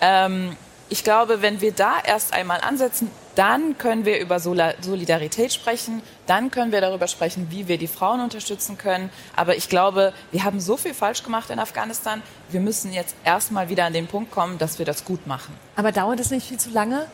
[0.00, 0.56] Ähm,
[0.90, 6.50] ich glaube, wenn wir da erst einmal ansetzen, dann können wir über Solidarität sprechen, dann
[6.50, 9.08] können wir darüber sprechen, wie wir die Frauen unterstützen können.
[9.36, 12.22] Aber ich glaube, wir haben so viel falsch gemacht in Afghanistan.
[12.50, 15.54] Wir müssen jetzt erstmal wieder an den Punkt kommen, dass wir das gut machen.
[15.76, 17.06] Aber dauert es nicht viel zu lange?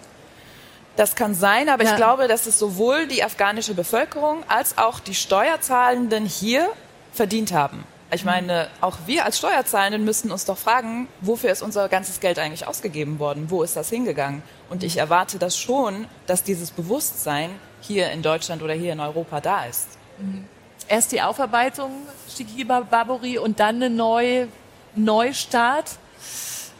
[0.96, 1.90] Das kann sein, aber ja.
[1.90, 6.66] ich glaube, dass es sowohl die afghanische Bevölkerung als auch die Steuerzahlenden hier
[7.12, 7.84] verdient haben.
[8.12, 12.38] Ich meine, auch wir als Steuerzahlenden müssen uns doch fragen, wofür ist unser ganzes Geld
[12.38, 13.46] eigentlich ausgegeben worden?
[13.50, 14.42] Wo ist das hingegangen?
[14.70, 17.50] Und ich erwarte das schon, dass dieses Bewusstsein
[17.80, 19.88] hier in Deutschland oder hier in Europa da ist.
[20.18, 20.44] Mhm.
[20.88, 21.90] Erst die Aufarbeitung,
[22.34, 24.48] Shikiba Baburi, und dann eine neue
[24.94, 25.98] Neustart?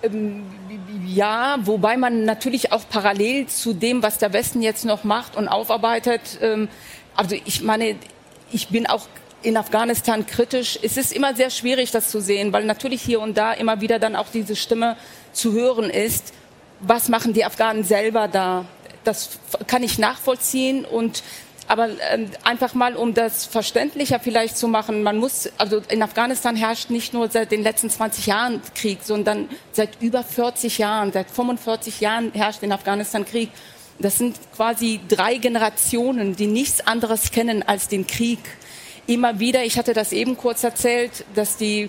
[0.05, 0.47] Ähm,
[1.07, 5.49] ja, wobei man natürlich auch parallel zu dem, was der Westen jetzt noch macht und
[5.49, 6.69] aufarbeitet, ähm,
[7.17, 7.97] also ich meine,
[8.53, 9.09] ich bin auch
[9.47, 10.77] in Afghanistan kritisch.
[10.83, 14.01] Es ist immer sehr schwierig, das zu sehen, weil natürlich hier und da immer wieder
[14.01, 14.97] dann auch diese Stimme
[15.33, 16.35] zu hören ist.
[16.81, 18.65] Was machen die Afghanen selber da?
[19.05, 19.39] Das
[19.69, 21.23] kann ich nachvollziehen und
[21.69, 26.57] aber äh, einfach mal, um das verständlicher vielleicht zu machen, man muss, also in Afghanistan
[26.57, 31.31] herrscht nicht nur seit den letzten 20 Jahren Krieg, sondern seit über 40 Jahren, seit
[31.31, 33.51] 45 Jahren herrscht in Afghanistan Krieg.
[34.01, 38.41] Das sind quasi drei Generationen, die nichts anderes kennen als den Krieg
[39.07, 41.89] immer wieder, ich hatte das eben kurz erzählt, dass die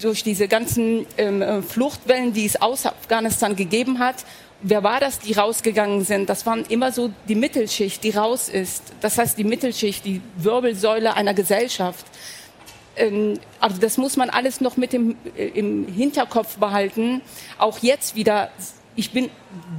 [0.00, 4.24] durch diese ganzen ähm, äh, Fluchtwellen, die es aus Afghanistan gegeben hat,
[4.60, 6.28] wer war das, die rausgegangen sind?
[6.28, 8.82] Das waren immer so die Mittelschicht, die raus ist.
[9.00, 12.06] Das heißt, die Mittelschicht, die Wirbelsäule einer Gesellschaft.
[12.96, 17.22] Ähm, also das muss man alles noch mit dem, äh, im Hinterkopf behalten.
[17.58, 18.50] Auch jetzt wieder
[18.98, 19.30] ich bin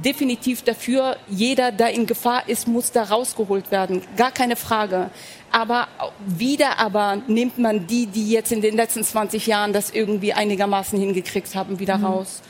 [0.02, 4.00] definitiv dafür, jeder, der in Gefahr ist, muss da rausgeholt werden.
[4.16, 5.10] Gar keine Frage.
[5.52, 5.88] Aber
[6.26, 10.98] wieder aber nimmt man die, die jetzt in den letzten 20 Jahren das irgendwie einigermaßen
[10.98, 12.04] hingekriegt haben, wieder mhm.
[12.06, 12.40] raus.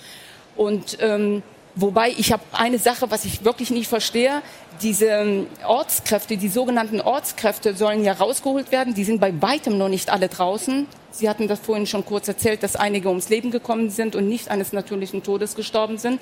[0.56, 1.42] Und ähm,
[1.74, 4.40] wobei ich habe eine Sache, was ich wirklich nicht verstehe.
[4.80, 8.94] Diese ähm, Ortskräfte, die sogenannten Ortskräfte sollen ja rausgeholt werden.
[8.94, 10.86] Die sind bei weitem noch nicht alle draußen.
[11.10, 14.48] Sie hatten das vorhin schon kurz erzählt, dass einige ums Leben gekommen sind und nicht
[14.52, 16.20] eines natürlichen Todes gestorben sind.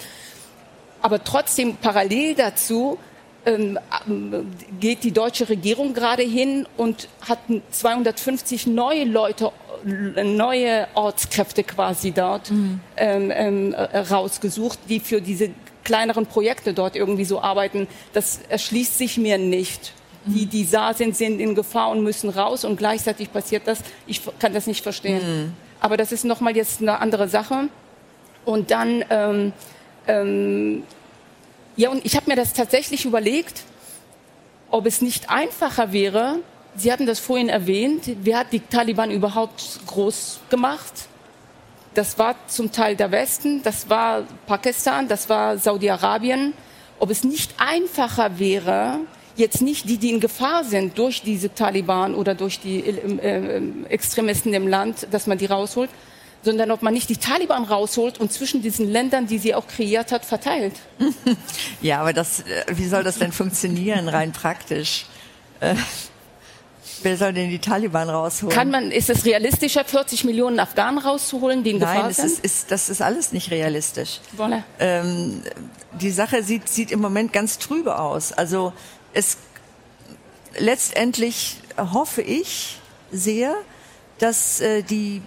[1.00, 2.98] Aber trotzdem parallel dazu
[3.46, 3.78] ähm,
[4.80, 7.38] geht die deutsche Regierung gerade hin und hat
[7.70, 9.52] 250 neue Leute,
[9.84, 12.80] neue Ortskräfte quasi dort mhm.
[12.96, 15.50] ähm, ähm, rausgesucht, die für diese
[15.84, 17.86] kleineren Projekte dort irgendwie so arbeiten.
[18.12, 19.92] Das erschließt sich mir nicht.
[20.26, 20.34] Mhm.
[20.34, 23.78] Die, die da sind, sind in Gefahr und müssen raus und gleichzeitig passiert das.
[24.06, 25.22] Ich kann das nicht verstehen.
[25.22, 25.52] Mhm.
[25.80, 27.68] Aber das ist nochmal jetzt eine andere Sache.
[28.44, 29.52] Und dann ähm,
[30.08, 30.82] ähm,
[31.76, 33.62] ja, und ich habe mir das tatsächlich überlegt,
[34.70, 36.40] ob es nicht einfacher wäre,
[36.78, 40.92] Sie hatten das vorhin erwähnt, wer hat die Taliban überhaupt groß gemacht?
[41.94, 46.52] Das war zum Teil der Westen, das war Pakistan, das war Saudi-Arabien.
[47.00, 49.00] Ob es nicht einfacher wäre,
[49.34, 53.62] jetzt nicht die, die in Gefahr sind durch diese Taliban oder durch die äh, äh,
[53.88, 55.90] Extremisten im Land, dass man die rausholt,
[56.42, 60.12] sondern ob man nicht die Taliban rausholt und zwischen diesen Ländern, die sie auch kreiert
[60.12, 60.74] hat, verteilt.
[61.80, 65.06] Ja, aber das, äh, wie soll das denn funktionieren, rein praktisch?
[65.60, 65.74] Äh,
[67.02, 68.54] wer soll denn die Taliban rausholen?
[68.54, 72.32] Kann man, ist es realistischer, 40 Millionen Afghanen rauszuholen, die in Gefahr Nein, sind?
[72.32, 74.20] Nein, ist, das ist alles nicht realistisch.
[74.36, 74.62] Voilà.
[74.80, 75.42] Ähm,
[76.00, 78.32] die Sache sieht, sieht im Moment ganz trübe aus.
[78.32, 78.72] Also
[79.12, 79.38] es
[80.58, 82.78] letztendlich hoffe ich
[83.12, 83.54] sehr,
[84.18, 85.22] dass äh, die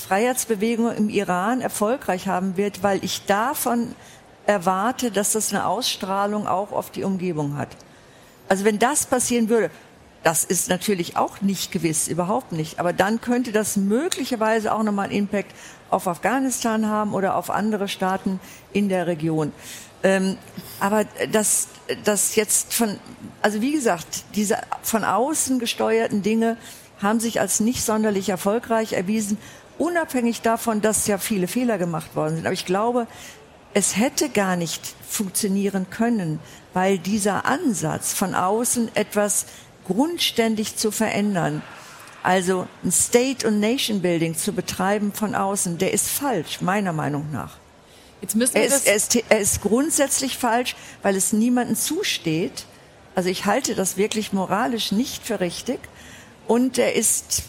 [0.00, 3.94] Freiheitsbewegung im Iran erfolgreich haben wird, weil ich davon
[4.46, 7.68] erwarte, dass das eine Ausstrahlung auch auf die Umgebung hat.
[8.48, 9.70] Also wenn das passieren würde,
[10.22, 12.78] Das ist natürlich auch nicht gewiss, überhaupt nicht.
[12.78, 15.52] Aber dann könnte das möglicherweise auch nochmal einen Impact
[15.88, 18.38] auf Afghanistan haben oder auf andere Staaten
[18.72, 19.52] in der Region.
[20.02, 20.36] Ähm,
[20.78, 21.68] aber das,
[22.04, 22.98] das jetzt von,
[23.40, 26.58] also wie gesagt, diese von außen gesteuerten Dinge
[27.02, 29.38] haben sich als nicht sonderlich erfolgreich erwiesen,
[29.80, 32.46] unabhängig davon, dass ja viele Fehler gemacht worden sind.
[32.46, 33.06] Aber ich glaube,
[33.72, 36.38] es hätte gar nicht funktionieren können,
[36.74, 39.46] weil dieser Ansatz von außen etwas
[39.86, 41.62] grundständig zu verändern,
[42.22, 47.56] also ein State- und Nation-Building zu betreiben von außen, der ist falsch, meiner Meinung nach.
[48.20, 52.66] Jetzt müssen wir er, ist, er, ist, er ist grundsätzlich falsch, weil es niemandem zusteht.
[53.14, 55.80] Also ich halte das wirklich moralisch nicht für richtig.
[56.46, 57.44] Und er ist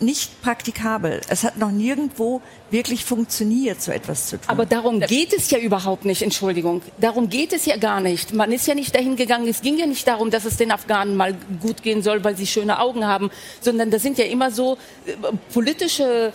[0.00, 1.20] nicht praktikabel.
[1.28, 4.48] Es hat noch nirgendwo wirklich funktioniert, so etwas zu tun.
[4.48, 6.82] Aber darum geht es ja überhaupt nicht, Entschuldigung.
[6.98, 8.34] Darum geht es ja gar nicht.
[8.34, 11.16] Man ist ja nicht dahin gegangen, es ging ja nicht darum, dass es den Afghanen
[11.16, 14.76] mal gut gehen soll, weil sie schöne Augen haben, sondern das sind ja immer so
[15.06, 15.12] äh,
[15.52, 16.32] politische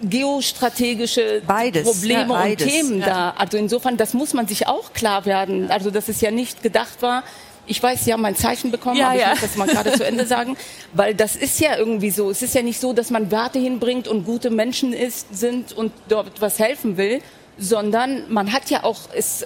[0.00, 3.06] geostrategische beides, Probleme ja, beides, und Themen ja.
[3.06, 3.30] da.
[3.36, 5.70] Also insofern, das muss man sich auch klar werden.
[5.70, 7.24] Also dass es ja nicht gedacht war,
[7.68, 9.30] ich weiß, Sie haben ein Zeichen bekommen, ja, aber ich ja.
[9.30, 10.56] muss das mal gerade zu Ende sagen,
[10.92, 12.30] weil das ist ja irgendwie so.
[12.30, 15.92] Es ist ja nicht so, dass man Werte hinbringt und gute Menschen ist, sind und
[16.08, 17.20] dort was helfen will,
[17.58, 19.44] sondern man hat ja auch, es,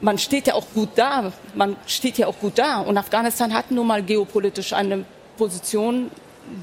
[0.00, 1.32] man steht ja auch gut da.
[1.54, 2.80] Man steht ja auch gut da.
[2.80, 5.04] Und Afghanistan hat nun mal geopolitisch eine
[5.36, 6.10] Position,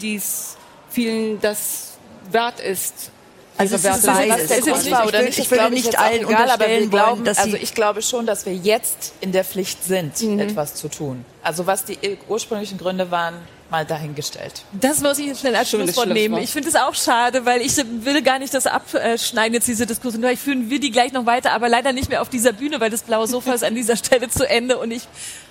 [0.01, 0.57] die es
[0.89, 1.97] vielen das
[2.31, 3.11] wert ist.
[3.57, 4.51] Also es ist, beides.
[4.51, 7.37] ist jetzt wahr oder nicht, ich, ich glaube nicht allen egal, aber wir glauben, wollen,
[7.37, 10.39] also ich glaube schon, dass wir jetzt in der Pflicht sind, mhm.
[10.39, 11.25] etwas zu tun.
[11.41, 11.97] Also was die
[12.27, 13.35] ursprünglichen Gründe waren,
[13.69, 14.63] mal dahingestellt.
[14.71, 16.37] Das muss ich jetzt schnell als Schlusswort nehmen.
[16.37, 20.21] Ich finde es auch schade, weil ich will gar nicht das abschneiden jetzt diese Diskussion.
[20.21, 22.89] Vielleicht führen wir die gleich noch weiter, aber leider nicht mehr auf dieser Bühne, weil
[22.89, 25.03] das blaue Sofa ist an dieser Stelle zu Ende und ich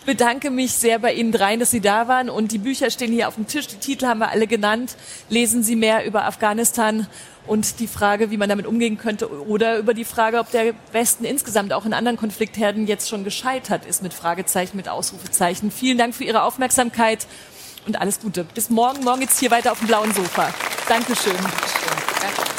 [0.07, 3.29] bedanke mich sehr bei Ihnen dreien, dass Sie da waren und die Bücher stehen hier
[3.29, 3.67] auf dem Tisch.
[3.67, 4.97] Die Titel haben wir alle genannt.
[5.29, 7.07] Lesen Sie mehr über Afghanistan
[7.47, 11.25] und die Frage, wie man damit umgehen könnte oder über die Frage, ob der Westen
[11.25, 15.71] insgesamt auch in anderen Konfliktherden jetzt schon gescheitert ist mit Fragezeichen, mit Ausrufezeichen.
[15.71, 17.27] Vielen Dank für Ihre Aufmerksamkeit
[17.87, 18.45] und alles Gute.
[18.45, 19.05] Bis morgen.
[19.05, 20.53] Morgen geht's hier weiter auf dem blauen Sofa.
[20.89, 21.35] Dankeschön.
[21.37, 22.21] Dankeschön.
[22.21, 22.56] Danke.